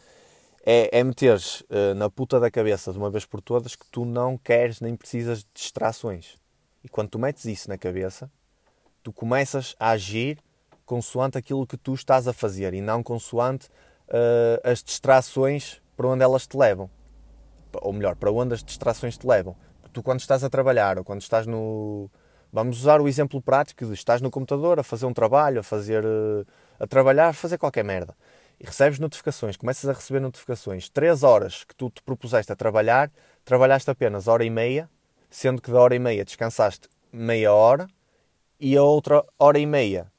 é, 0.64 1.00
é 1.00 1.02
meteres 1.02 1.62
uh, 1.62 1.94
na 1.96 2.08
puta 2.08 2.38
da 2.38 2.50
cabeça 2.50 2.92
de 2.92 2.98
uma 2.98 3.10
vez 3.10 3.24
por 3.24 3.40
todas 3.40 3.74
que 3.74 3.86
tu 3.90 4.04
não 4.04 4.38
queres 4.38 4.80
nem 4.80 4.94
precisas 4.94 5.40
de 5.40 5.46
distrações. 5.54 6.36
E 6.84 6.88
quando 6.88 7.10
tu 7.10 7.18
metes 7.18 7.44
isso 7.46 7.68
na 7.68 7.76
cabeça, 7.76 8.30
tu 9.02 9.12
começas 9.12 9.74
a 9.78 9.90
agir 9.90 10.38
consoante 10.88 11.36
aquilo 11.36 11.66
que 11.66 11.76
tu 11.76 11.92
estás 11.92 12.26
a 12.26 12.32
fazer 12.32 12.72
e 12.72 12.80
não 12.80 13.02
consoante 13.02 13.68
uh, 14.08 14.58
as 14.64 14.82
distrações 14.82 15.82
para 15.94 16.08
onde 16.08 16.24
elas 16.24 16.46
te 16.46 16.56
levam. 16.56 16.90
Ou 17.82 17.92
melhor, 17.92 18.16
para 18.16 18.32
onde 18.32 18.54
as 18.54 18.64
distrações 18.64 19.18
te 19.18 19.26
levam. 19.26 19.54
Tu, 19.92 20.02
quando 20.02 20.20
estás 20.20 20.42
a 20.42 20.48
trabalhar 20.48 20.98
ou 20.98 21.04
quando 21.04 21.20
estás 21.20 21.46
no. 21.46 22.10
Vamos 22.50 22.80
usar 22.80 23.00
o 23.00 23.06
exemplo 23.06 23.42
prático 23.42 23.84
de 23.84 23.92
estás 23.92 24.22
no 24.22 24.30
computador 24.30 24.80
a 24.80 24.82
fazer 24.82 25.04
um 25.04 25.12
trabalho, 25.12 25.60
a 25.60 25.62
fazer. 25.62 26.04
Uh, 26.04 26.46
a 26.80 26.86
trabalhar, 26.86 27.28
a 27.28 27.32
fazer 27.32 27.58
qualquer 27.58 27.84
merda. 27.84 28.16
E 28.58 28.64
recebes 28.64 28.98
notificações, 28.98 29.56
começas 29.56 29.88
a 29.88 29.92
receber 29.92 30.20
notificações. 30.20 30.88
Três 30.88 31.22
horas 31.22 31.64
que 31.64 31.74
tu 31.76 31.90
te 31.90 32.02
propuseste 32.02 32.50
a 32.50 32.56
trabalhar, 32.56 33.10
trabalhaste 33.44 33.90
apenas 33.90 34.26
hora 34.26 34.44
e 34.44 34.50
meia, 34.50 34.88
sendo 35.30 35.60
que 35.60 35.70
da 35.70 35.80
hora 35.80 35.94
e 35.94 35.98
meia 35.98 36.24
descansaste 36.24 36.88
meia 37.12 37.52
hora 37.52 37.86
e 38.58 38.76
a 38.76 38.82
outra 38.82 39.24
hora 39.38 39.58
e 39.58 39.66
meia 39.66 40.10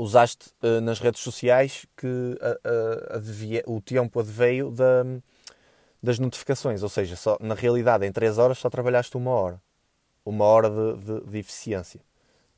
usaste 0.00 0.50
uh, 0.62 0.80
nas 0.80 0.98
redes 0.98 1.20
sociais 1.20 1.84
que 1.94 2.06
uh, 2.06 3.66
uh, 3.66 3.76
o 3.76 3.80
tempo 3.82 4.18
adveio 4.18 4.70
da, 4.70 5.04
das 6.02 6.18
notificações. 6.18 6.82
Ou 6.82 6.88
seja, 6.88 7.16
só, 7.16 7.36
na 7.38 7.54
realidade, 7.54 8.06
em 8.06 8.12
3 8.12 8.38
horas 8.38 8.58
só 8.58 8.70
trabalhaste 8.70 9.16
uma 9.16 9.30
hora. 9.30 9.60
Uma 10.24 10.46
hora 10.46 10.70
de, 10.70 11.04
de, 11.04 11.20
de 11.26 11.38
eficiência. 11.38 12.00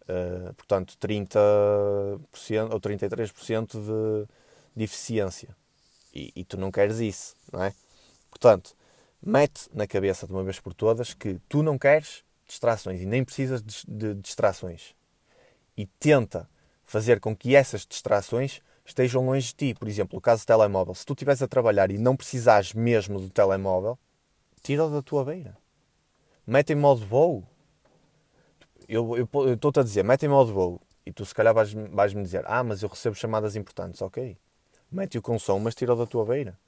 Uh, 0.02 0.54
portanto, 0.54 0.96
30% 1.00 2.18
ou 2.70 2.80
33% 2.80 3.72
de, 3.72 4.28
de 4.76 4.84
eficiência. 4.84 5.56
E, 6.14 6.32
e 6.36 6.44
tu 6.44 6.56
não 6.56 6.70
queres 6.70 6.98
isso, 6.98 7.34
não 7.52 7.64
é? 7.64 7.72
Portanto, 8.30 8.76
mete 9.20 9.68
na 9.72 9.86
cabeça 9.86 10.26
de 10.26 10.32
uma 10.32 10.44
vez 10.44 10.60
por 10.60 10.74
todas 10.74 11.12
que 11.12 11.40
tu 11.48 11.62
não 11.62 11.78
queres 11.78 12.22
distrações 12.46 13.00
e 13.00 13.06
nem 13.06 13.24
precisas 13.24 13.62
de, 13.62 13.82
de 13.88 14.14
distrações. 14.14 14.94
E 15.76 15.86
tenta 15.86 16.48
fazer 16.92 17.20
com 17.20 17.34
que 17.34 17.56
essas 17.56 17.86
distrações 17.86 18.60
estejam 18.84 19.24
longe 19.24 19.48
de 19.48 19.54
ti. 19.54 19.74
Por 19.74 19.88
exemplo, 19.88 20.18
o 20.18 20.20
caso 20.20 20.44
do 20.44 20.46
telemóvel. 20.46 20.94
Se 20.94 21.06
tu 21.06 21.14
estiveres 21.14 21.40
a 21.40 21.48
trabalhar 21.48 21.90
e 21.90 21.96
não 21.96 22.14
precisares 22.14 22.74
mesmo 22.74 23.18
do 23.18 23.30
telemóvel, 23.30 23.98
tira-o 24.62 24.90
da 24.90 25.00
tua 25.00 25.24
beira. 25.24 25.56
Mete 26.46 26.74
em 26.74 26.76
modo 26.76 27.06
voo. 27.06 27.44
Eu 28.86 29.26
estou-te 29.54 29.80
a 29.80 29.82
dizer, 29.82 30.04
mete 30.04 30.26
em 30.26 30.28
modo 30.28 30.52
voo. 30.52 30.80
E 31.06 31.10
tu 31.10 31.24
se 31.24 31.34
calhar 31.34 31.54
vais-me 31.54 31.88
vais 31.88 32.12
dizer, 32.12 32.44
ah, 32.46 32.62
mas 32.62 32.82
eu 32.82 32.90
recebo 32.90 33.16
chamadas 33.16 33.56
importantes. 33.56 34.02
Ok. 34.02 34.36
Mete-o 34.90 35.22
com 35.22 35.38
som, 35.38 35.58
mas 35.58 35.74
tira-o 35.74 35.96
da 35.96 36.06
tua 36.06 36.26
beira. 36.26 36.58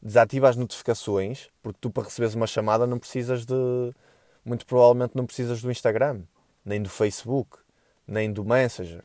Desativa 0.00 0.48
as 0.48 0.56
notificações, 0.56 1.48
porque 1.60 1.78
tu 1.80 1.90
para 1.90 2.04
receberes 2.04 2.36
uma 2.36 2.46
chamada 2.46 2.86
não 2.86 3.00
precisas 3.00 3.44
de... 3.44 3.54
Muito 4.44 4.64
provavelmente 4.64 5.16
não 5.16 5.26
precisas 5.26 5.60
do 5.60 5.70
Instagram, 5.70 6.22
nem 6.64 6.80
do 6.80 6.88
Facebook, 6.88 7.58
nem 8.06 8.32
do 8.32 8.44
Messenger 8.44 9.04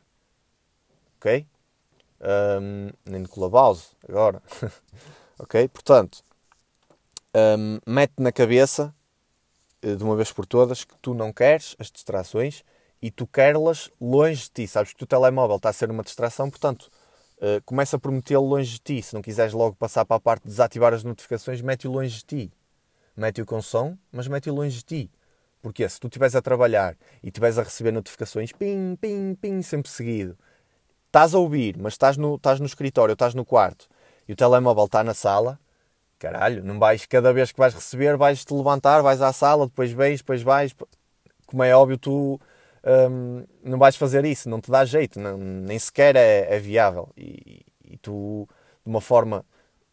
ok? 1.18 1.46
Um, 2.20 2.90
nem 3.04 3.22
de 3.22 3.28
Clubhouse, 3.28 3.90
agora. 4.08 4.42
ok? 5.38 5.68
Portanto, 5.68 6.22
um, 7.34 7.78
mete 7.86 8.14
na 8.18 8.32
cabeça, 8.32 8.94
eh, 9.82 9.94
de 9.94 10.02
uma 10.02 10.16
vez 10.16 10.32
por 10.32 10.46
todas, 10.46 10.84
que 10.84 10.96
tu 11.00 11.14
não 11.14 11.32
queres 11.32 11.76
as 11.78 11.90
distrações 11.90 12.64
e 13.02 13.10
tu 13.10 13.26
queres-las 13.26 13.90
longe 14.00 14.44
de 14.44 14.50
ti. 14.50 14.68
Sabes 14.68 14.92
que 14.92 15.04
o 15.04 15.06
telemóvel 15.06 15.56
está 15.56 15.68
a 15.68 15.72
ser 15.72 15.90
uma 15.90 16.02
distração, 16.02 16.50
portanto, 16.50 16.90
uh, 17.36 17.62
começa 17.64 17.98
por 17.98 18.10
metê-lo 18.10 18.44
longe 18.44 18.72
de 18.72 18.80
ti. 18.80 19.02
Se 19.02 19.14
não 19.14 19.22
quiseres 19.22 19.52
logo 19.52 19.76
passar 19.76 20.04
para 20.04 20.16
a 20.16 20.20
parte 20.20 20.42
de 20.42 20.48
desativar 20.48 20.92
as 20.92 21.04
notificações, 21.04 21.60
mete-o 21.60 21.92
longe 21.92 22.18
de 22.18 22.24
ti. 22.24 22.52
Mete-o 23.16 23.46
com 23.46 23.62
som, 23.62 23.96
mas 24.10 24.26
mete-o 24.26 24.54
longe 24.54 24.78
de 24.78 24.84
ti. 24.84 25.10
Porque 25.60 25.88
se 25.88 26.00
tu 26.00 26.06
estiveres 26.08 26.34
a 26.34 26.42
trabalhar 26.42 26.96
e 27.22 27.28
estiveres 27.28 27.58
a 27.58 27.62
receber 27.62 27.92
notificações, 27.92 28.52
pim, 28.52 28.96
pim, 29.00 29.34
pim, 29.34 29.62
sempre 29.62 29.90
seguido, 29.90 30.36
estás 31.08 31.34
a 31.34 31.38
ouvir, 31.38 31.76
mas 31.78 31.94
estás 31.94 32.16
no, 32.16 32.36
estás 32.36 32.60
no 32.60 32.66
escritório, 32.66 33.14
estás 33.14 33.34
no 33.34 33.44
quarto 33.44 33.88
e 34.28 34.32
o 34.32 34.36
telemóvel 34.36 34.84
está 34.84 35.02
na 35.02 35.14
sala, 35.14 35.58
caralho, 36.18 36.62
não 36.62 36.78
vais, 36.78 37.06
cada 37.06 37.32
vez 37.32 37.50
que 37.50 37.58
vais 37.58 37.74
receber, 37.74 38.16
vais 38.16 38.44
te 38.44 38.52
levantar, 38.52 39.02
vais 39.02 39.22
à 39.22 39.32
sala, 39.32 39.66
depois 39.66 39.90
vens, 39.90 40.20
depois 40.20 40.42
vais. 40.42 40.74
Como 41.46 41.62
é 41.62 41.74
óbvio, 41.74 41.96
tu 41.96 42.40
hum, 43.10 43.44
não 43.62 43.78
vais 43.78 43.96
fazer 43.96 44.24
isso, 44.24 44.48
não 44.48 44.60
te 44.60 44.70
dá 44.70 44.84
jeito, 44.84 45.18
não, 45.18 45.38
nem 45.38 45.78
sequer 45.78 46.14
é, 46.16 46.54
é 46.54 46.58
viável. 46.58 47.08
E, 47.16 47.64
e, 47.84 47.96
tu, 47.96 48.46
de 48.84 48.90
uma 48.90 49.00
forma 49.00 49.44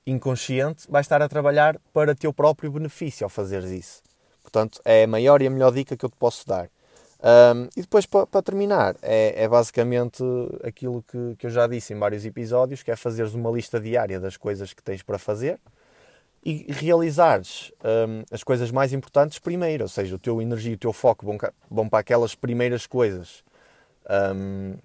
inconsciente, 0.06 0.86
vais 0.90 1.06
estar 1.06 1.22
a 1.22 1.30
trabalhar 1.30 1.80
para 1.94 2.14
teu 2.14 2.34
próprio 2.34 2.72
benefício 2.72 3.24
ao 3.24 3.30
fazeres 3.30 3.72
isso. 3.72 4.04
Portanto, 4.42 4.82
é 4.86 5.04
a 5.04 5.08
maior 5.08 5.42
e 5.42 5.48
a 5.48 5.50
melhor 5.50 5.72
dica 5.72 5.96
que 5.96 6.06
eu 6.06 6.10
te 6.10 6.18
posso 6.18 6.46
dar. 6.48 6.70
Um, 7.26 7.68
e 7.76 7.82
depois, 7.82 8.06
para 8.06 8.42
terminar, 8.44 8.96
é, 9.02 9.44
é, 9.44 9.48
basicamente 9.48 10.24
aquilo 10.64 11.02
que, 11.02 11.36
que 11.40 11.48
eu 11.48 11.50
já 11.50 11.66
disse 11.66 11.92
em 11.92 11.98
vários 11.98 12.24
episódios, 12.24 12.84
que 12.84 12.92
é 12.92 12.96
fazeres 12.96 13.34
uma 13.34 13.50
lista 13.50 13.80
diária 13.80 14.20
das 14.20 14.38
coisas 14.38 14.74
que 14.74 14.84
tens 14.84 15.02
para 15.02 15.18
fazer 15.18 15.60
e 16.46 16.72
realizares 16.72 17.72
um, 17.84 18.22
as 18.32 18.44
coisas 18.44 18.70
mais 18.70 18.94
importantes 18.94 19.40
primeiro, 19.40 19.86
ou 19.86 19.88
seja, 19.90 20.14
o 20.14 20.20
teu 20.20 20.40
energia 20.40 20.76
o 20.76 20.78
teu 20.78 20.94
foco 20.94 21.26
vão, 21.72 21.90
para 21.90 22.00
aquelas 22.00 22.36
primeiras 22.36 22.86
coisas 22.86 23.44
um, 24.36 24.76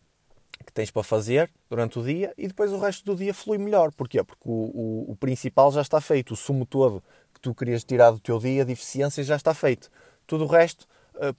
que 0.64 0.72
tens 0.72 0.90
para 0.90 1.02
fazer 1.02 1.50
durante 1.68 1.98
o 1.98 2.02
dia 2.02 2.32
e 2.38 2.48
depois 2.48 2.72
o 2.72 2.78
resto 2.78 3.04
do 3.04 3.14
dia 3.14 3.34
flui 3.34 3.58
melhor. 3.58 3.92
Porquê? 3.92 4.24
Porque 4.24 4.48
o, 4.48 4.50
o, 4.50 5.10
o 5.12 5.16
principal 5.16 5.70
já 5.70 5.82
está 5.82 6.00
feito, 6.00 6.32
o 6.32 6.36
sumo 6.36 6.64
todo 6.64 7.02
que 7.34 7.40
tu 7.40 7.54
querias 7.54 7.84
tirar 7.84 8.12
do 8.12 8.18
teu 8.18 8.38
dia 8.38 8.64
de 8.64 8.72
eficiência 8.72 9.22
já 9.22 9.36
está 9.36 9.52
feito. 9.52 9.90
Tudo 10.26 10.44
o 10.44 10.46
resto 10.46 10.86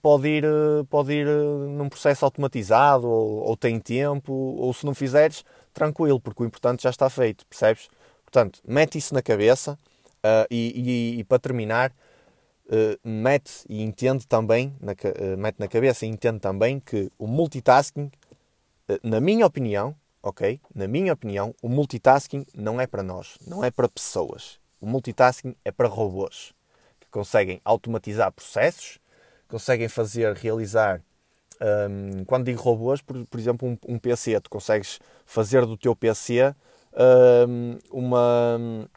pode 0.00 0.28
ir, 0.28 0.44
eh, 0.44 0.84
pode 0.88 1.12
ir 1.12 1.26
eh, 1.26 1.66
num 1.68 1.88
processo 1.88 2.24
automatizado 2.24 3.08
ou, 3.08 3.42
ou 3.48 3.56
tem 3.56 3.80
tempo, 3.80 4.32
ou 4.32 4.72
se 4.72 4.86
não 4.86 4.94
fizeres, 4.94 5.44
tranquilo, 5.74 6.20
porque 6.20 6.42
o 6.42 6.46
importante 6.46 6.84
já 6.84 6.90
está 6.90 7.10
feito, 7.10 7.44
percebes? 7.46 7.88
Portanto, 8.24 8.60
mete 8.66 8.96
isso 8.96 9.12
na 9.12 9.20
cabeça 9.20 9.72
uh, 9.72 10.46
e, 10.50 10.72
e, 11.16 11.20
e, 11.20 11.24
para 11.24 11.38
terminar, 11.38 11.90
uh, 12.66 12.98
mete 13.08 13.64
e 13.68 13.82
entende 13.82 14.26
também, 14.26 14.74
na, 14.80 14.92
uh, 14.92 15.36
mete 15.36 15.58
na 15.58 15.68
cabeça 15.68 16.06
e 16.06 16.08
entende 16.08 16.38
também 16.38 16.80
que 16.80 17.10
o 17.18 17.26
multitasking, 17.26 18.10
na 19.02 19.20
minha 19.20 19.46
opinião, 19.46 19.94
ok? 20.22 20.60
Na 20.74 20.86
minha 20.86 21.12
opinião, 21.12 21.54
o 21.60 21.68
multitasking 21.68 22.46
não 22.54 22.80
é 22.80 22.86
para 22.86 23.02
nós, 23.02 23.36
não 23.46 23.64
é 23.64 23.70
para 23.70 23.88
pessoas. 23.88 24.58
O 24.80 24.86
multitasking 24.86 25.54
é 25.64 25.70
para 25.70 25.88
robôs 25.88 26.54
que 27.00 27.06
conseguem 27.10 27.60
automatizar 27.64 28.32
processos 28.32 28.98
conseguem 29.52 29.86
fazer, 29.86 30.34
realizar. 30.34 31.02
Um, 31.60 32.24
quando 32.24 32.46
digo 32.46 32.60
robôs, 32.60 33.02
por, 33.02 33.26
por 33.26 33.38
exemplo, 33.38 33.68
um, 33.68 33.94
um, 33.94 33.98
PC, 33.98 34.40
tu 34.40 34.48
consegues 34.48 34.98
fazer 35.26 35.66
do 35.66 35.76
teu 35.76 35.94
PC 35.94 36.54
um, 37.46 37.78
uma, 37.92 38.88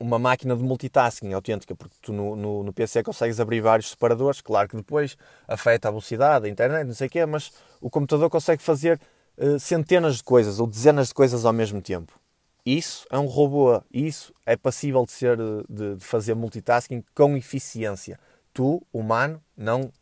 uma 0.00 0.18
máquina 0.18 0.56
de 0.56 0.62
multitasking 0.62 1.34
autêntica, 1.34 1.76
porque 1.76 1.94
tu 2.00 2.10
no, 2.10 2.34
no, 2.34 2.62
no, 2.64 2.72
PC 2.72 3.02
consegues 3.02 3.38
abrir 3.38 3.60
vários 3.60 3.90
separadores, 3.90 4.40
claro 4.40 4.66
que 4.66 4.76
depois 4.76 5.16
afeta 5.46 5.88
a 5.88 5.90
velocidade, 5.90 6.46
a 6.46 6.48
internet, 6.48 6.86
não 6.86 6.94
sei 6.94 7.06
o 7.06 7.10
quê, 7.10 7.26
mas 7.26 7.52
o 7.78 7.90
computador 7.90 8.30
consegue 8.30 8.62
fazer 8.62 8.98
uh, 9.36 9.60
centenas 9.60 10.16
de 10.16 10.24
coisas 10.24 10.58
ou 10.58 10.66
dezenas 10.66 11.08
de 11.08 11.14
coisas 11.14 11.44
ao 11.44 11.52
mesmo 11.52 11.82
tempo. 11.82 12.18
Isso 12.64 13.06
é 13.10 13.18
um 13.18 13.26
robô, 13.26 13.80
isso 13.92 14.32
é 14.46 14.56
passível 14.56 15.04
de, 15.04 15.12
ser, 15.12 15.36
de, 15.36 15.96
de 15.96 16.04
fazer 16.04 16.34
multitasking 16.34 17.04
com 17.14 17.36
eficiência 17.36 18.18
tu, 18.52 18.82
humano, 18.92 19.42
não 19.56 19.92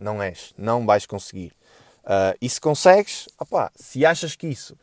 não 0.00 0.22
és, 0.22 0.54
não 0.56 0.86
vais 0.86 1.04
conseguir. 1.04 1.52
Uh, 2.04 2.34
e 2.40 2.48
se 2.48 2.58
consegues, 2.58 3.28
opa, 3.38 3.70
se 3.76 4.06
achas 4.06 4.34
que 4.34 4.46
isso 4.46 4.76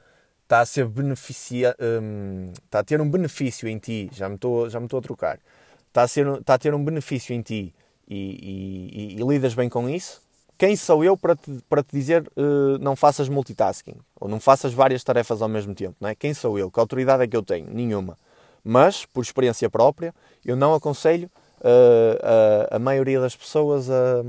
está 0.43 0.61
a 0.61 0.65
ser 0.65 0.87
beneficia, 0.87 1.75
um, 2.01 2.53
está 2.63 2.79
a 2.79 2.83
ter 2.83 3.01
um 3.01 3.09
benefício 3.09 3.67
em 3.67 3.79
ti, 3.79 4.09
já 4.13 4.29
me 4.29 4.35
estou, 4.35 4.69
já 4.69 4.79
me 4.79 4.85
estou 4.85 4.99
a 4.99 5.01
trocar, 5.01 5.39
está 5.87 6.03
a, 6.03 6.07
ser, 6.07 6.27
está 6.39 6.53
a 6.53 6.57
ter 6.57 6.73
um 6.73 6.85
benefício 6.85 7.33
em 7.33 7.41
ti 7.41 7.73
e, 8.07 8.15
e, 8.15 9.15
e, 9.15 9.21
e 9.21 9.27
lidas 9.27 9.55
bem 9.55 9.67
com 9.67 9.89
isso, 9.89 10.21
quem 10.57 10.75
sou 10.75 11.03
eu 11.03 11.17
para 11.17 11.35
te, 11.35 11.51
para 11.67 11.83
te 11.83 11.89
dizer 11.91 12.31
uh, 12.37 12.77
não 12.79 12.95
faças 12.95 13.27
multitasking 13.27 13.95
ou 14.15 14.29
não 14.29 14.39
faças 14.39 14.73
várias 14.73 15.03
tarefas 15.03 15.41
ao 15.41 15.49
mesmo 15.49 15.75
tempo? 15.75 15.95
Não 15.99 16.09
é? 16.09 16.15
Quem 16.15 16.33
sou 16.33 16.57
eu? 16.57 16.71
Que 16.71 16.79
autoridade 16.79 17.23
é 17.23 17.27
que 17.27 17.37
eu 17.37 17.43
tenho? 17.43 17.67
Nenhuma. 17.69 18.17
Mas, 18.63 19.05
por 19.05 19.23
experiência 19.23 19.69
própria, 19.69 20.15
eu 20.43 20.55
não 20.55 20.73
aconselho 20.73 21.29
a, 21.63 22.75
a 22.75 22.79
maioria 22.79 23.19
das 23.19 23.35
pessoas 23.35 23.89
a, 23.89 24.23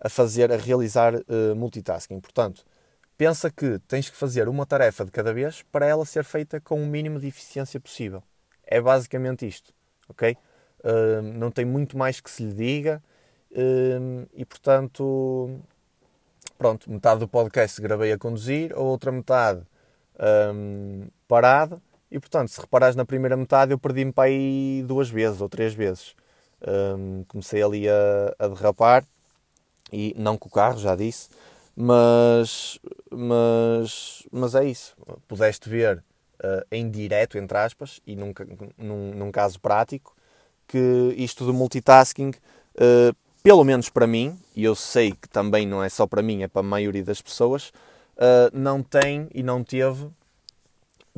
a 0.00 0.08
fazer, 0.08 0.52
a 0.52 0.56
realizar 0.56 1.14
uh, 1.14 1.54
multitasking. 1.56 2.20
Portanto, 2.20 2.64
pensa 3.16 3.50
que 3.50 3.78
tens 3.86 4.08
que 4.08 4.16
fazer 4.16 4.48
uma 4.48 4.64
tarefa 4.64 5.04
de 5.04 5.10
cada 5.10 5.32
vez 5.32 5.62
para 5.72 5.86
ela 5.86 6.04
ser 6.04 6.24
feita 6.24 6.60
com 6.60 6.82
o 6.82 6.86
mínimo 6.86 7.18
de 7.18 7.26
eficiência 7.26 7.80
possível. 7.80 8.22
É 8.64 8.80
basicamente 8.80 9.46
isto, 9.46 9.72
ok? 10.08 10.36
Uh, 10.80 11.22
não 11.22 11.50
tem 11.50 11.64
muito 11.64 11.98
mais 11.98 12.20
que 12.20 12.30
se 12.30 12.44
lhe 12.44 12.54
diga 12.54 13.02
uh, 13.50 14.28
e, 14.32 14.44
portanto, 14.44 15.58
pronto, 16.56 16.90
metade 16.90 17.20
do 17.20 17.28
podcast 17.28 17.80
gravei 17.80 18.12
a 18.12 18.18
conduzir, 18.18 18.72
a 18.72 18.80
outra 18.80 19.10
metade 19.10 19.62
um, 20.54 21.08
parado 21.26 21.80
e, 22.10 22.18
portanto, 22.18 22.48
se 22.48 22.60
reparares 22.60 22.96
na 22.96 23.04
primeira 23.04 23.36
metade 23.36 23.72
eu 23.72 23.78
perdi-me 23.78 24.12
para 24.12 24.28
aí 24.28 24.82
duas 24.86 25.10
vezes 25.10 25.40
ou 25.40 25.48
três 25.48 25.74
vezes. 25.74 26.14
Um, 26.66 27.24
comecei 27.28 27.62
ali 27.62 27.88
a, 27.88 28.34
a 28.38 28.48
derrapar 28.48 29.04
e 29.92 30.14
não 30.18 30.36
com 30.36 30.48
o 30.48 30.52
carro, 30.52 30.78
já 30.78 30.96
disse, 30.96 31.28
mas, 31.76 32.78
mas, 33.10 34.26
mas 34.32 34.54
é 34.54 34.64
isso. 34.64 34.96
Pudeste 35.26 35.68
ver 35.68 36.02
uh, 36.42 36.64
em 36.70 36.90
direto, 36.90 37.38
entre 37.38 37.56
aspas, 37.58 38.00
e 38.06 38.16
num, 38.16 38.32
num, 38.76 39.14
num, 39.14 39.30
caso 39.30 39.60
prático, 39.60 40.16
que 40.66 41.14
isto 41.16 41.44
do 41.44 41.54
multitasking, 41.54 42.30
uh, 42.30 43.14
pelo 43.42 43.64
menos 43.64 43.88
para 43.88 44.06
mim, 44.06 44.38
e 44.56 44.64
eu 44.64 44.74
sei 44.74 45.12
que 45.12 45.28
também 45.28 45.66
não 45.66 45.82
é 45.82 45.88
só 45.88 46.06
para 46.06 46.22
mim, 46.22 46.42
é 46.42 46.48
para 46.48 46.60
a 46.60 46.64
maioria 46.64 47.04
das 47.04 47.22
pessoas, 47.22 47.68
uh, 48.16 48.50
não 48.52 48.82
tem 48.82 49.28
e 49.32 49.42
não 49.42 49.62
teve 49.62 50.08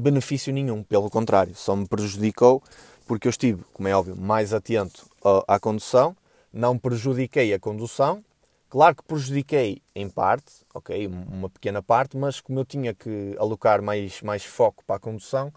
benefício 0.00 0.52
nenhum. 0.52 0.82
Pelo 0.82 1.10
contrário, 1.10 1.54
só 1.54 1.76
me 1.76 1.86
prejudicou 1.86 2.62
porque 3.06 3.28
eu 3.28 3.30
estive, 3.30 3.62
como 3.72 3.88
é 3.88 3.94
óbvio, 3.94 4.16
mais 4.16 4.52
atento 4.52 5.08
à 5.46 5.58
condução, 5.58 6.16
não 6.52 6.78
prejudiquei 6.78 7.52
a 7.52 7.58
condução 7.58 8.22
Claro 8.70 8.94
que 8.94 9.02
prejudiquei 9.02 9.82
em 9.96 10.08
parte, 10.08 10.64
ok, 10.72 11.08
uma 11.08 11.50
pequena 11.50 11.82
parte, 11.82 12.16
mas 12.16 12.40
como 12.40 12.60
eu 12.60 12.64
tinha 12.64 12.94
que 12.94 13.34
alocar 13.36 13.82
mais, 13.82 14.22
mais 14.22 14.44
foco 14.44 14.84
para 14.86 14.94
a 14.94 15.00
condução, 15.00 15.52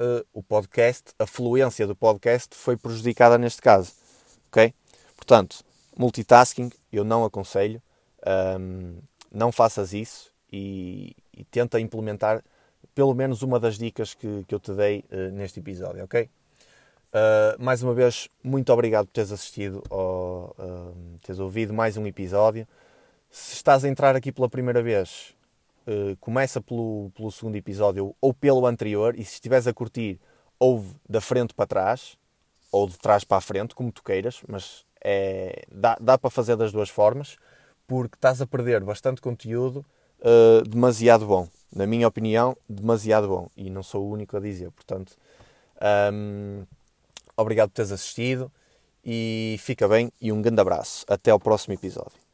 uh, 0.00 0.26
o 0.32 0.42
podcast, 0.42 1.12
a 1.18 1.26
fluência 1.26 1.86
do 1.86 1.94
podcast 1.94 2.56
foi 2.56 2.74
prejudicada 2.74 3.36
neste 3.36 3.60
caso, 3.60 3.92
ok? 4.46 4.72
Portanto, 5.14 5.62
multitasking 5.94 6.70
eu 6.90 7.04
não 7.04 7.22
aconselho, 7.22 7.82
um, 8.58 8.96
não 9.30 9.52
faças 9.52 9.92
isso 9.92 10.32
e, 10.50 11.14
e, 11.36 11.44
tenta 11.44 11.78
implementar 11.78 12.42
pelo 12.98 13.14
menos 13.14 13.42
uma 13.42 13.60
das 13.60 13.78
dicas 13.78 14.12
que, 14.12 14.44
que 14.48 14.52
eu 14.52 14.58
te 14.58 14.72
dei 14.72 15.04
uh, 15.12 15.30
neste 15.30 15.60
episódio, 15.60 16.02
ok? 16.02 16.24
Uh, 16.24 17.62
mais 17.62 17.80
uma 17.80 17.94
vez, 17.94 18.28
muito 18.42 18.72
obrigado 18.72 19.06
por 19.06 19.12
teres 19.12 19.30
assistido 19.30 19.84
ou 19.88 20.52
uh, 20.58 21.16
teres 21.22 21.38
ouvido 21.38 21.72
mais 21.72 21.96
um 21.96 22.04
episódio. 22.08 22.66
Se 23.30 23.54
estás 23.54 23.84
a 23.84 23.88
entrar 23.88 24.16
aqui 24.16 24.32
pela 24.32 24.48
primeira 24.48 24.82
vez, 24.82 25.32
começa 26.18 26.60
pelo, 26.60 27.12
pelo 27.14 27.30
segundo 27.30 27.54
episódio 27.54 28.16
ou 28.20 28.34
pelo 28.34 28.66
anterior 28.66 29.14
e 29.14 29.24
se 29.24 29.34
estiveres 29.34 29.68
a 29.68 29.72
curtir, 29.72 30.18
ouve 30.58 30.92
da 31.08 31.20
frente 31.20 31.54
para 31.54 31.68
trás 31.68 32.18
ou 32.72 32.88
de 32.88 32.98
trás 32.98 33.22
para 33.22 33.36
a 33.36 33.40
frente, 33.40 33.76
como 33.76 33.92
tu 33.92 34.02
queiras, 34.02 34.42
mas 34.48 34.84
é, 35.00 35.62
dá, 35.70 35.96
dá 36.00 36.18
para 36.18 36.30
fazer 36.30 36.56
das 36.56 36.72
duas 36.72 36.88
formas 36.88 37.36
porque 37.86 38.16
estás 38.16 38.42
a 38.42 38.46
perder 38.46 38.82
bastante 38.82 39.20
conteúdo 39.20 39.86
demasiado 40.68 41.26
bom. 41.26 41.48
Na 41.74 41.86
minha 41.86 42.08
opinião, 42.08 42.56
demasiado 42.68 43.28
bom. 43.28 43.48
E 43.56 43.70
não 43.70 43.82
sou 43.82 44.04
o 44.04 44.10
único 44.10 44.36
a 44.36 44.40
dizer, 44.40 44.70
portanto. 44.70 45.16
Um, 46.12 46.64
Obrigado 47.38 47.68
por 47.68 47.76
teres 47.76 47.92
assistido 47.92 48.50
e 49.04 49.56
fica 49.60 49.86
bem 49.86 50.10
e 50.20 50.32
um 50.32 50.42
grande 50.42 50.60
abraço. 50.60 51.04
Até 51.08 51.30
ao 51.30 51.38
próximo 51.38 51.72
episódio. 51.74 52.27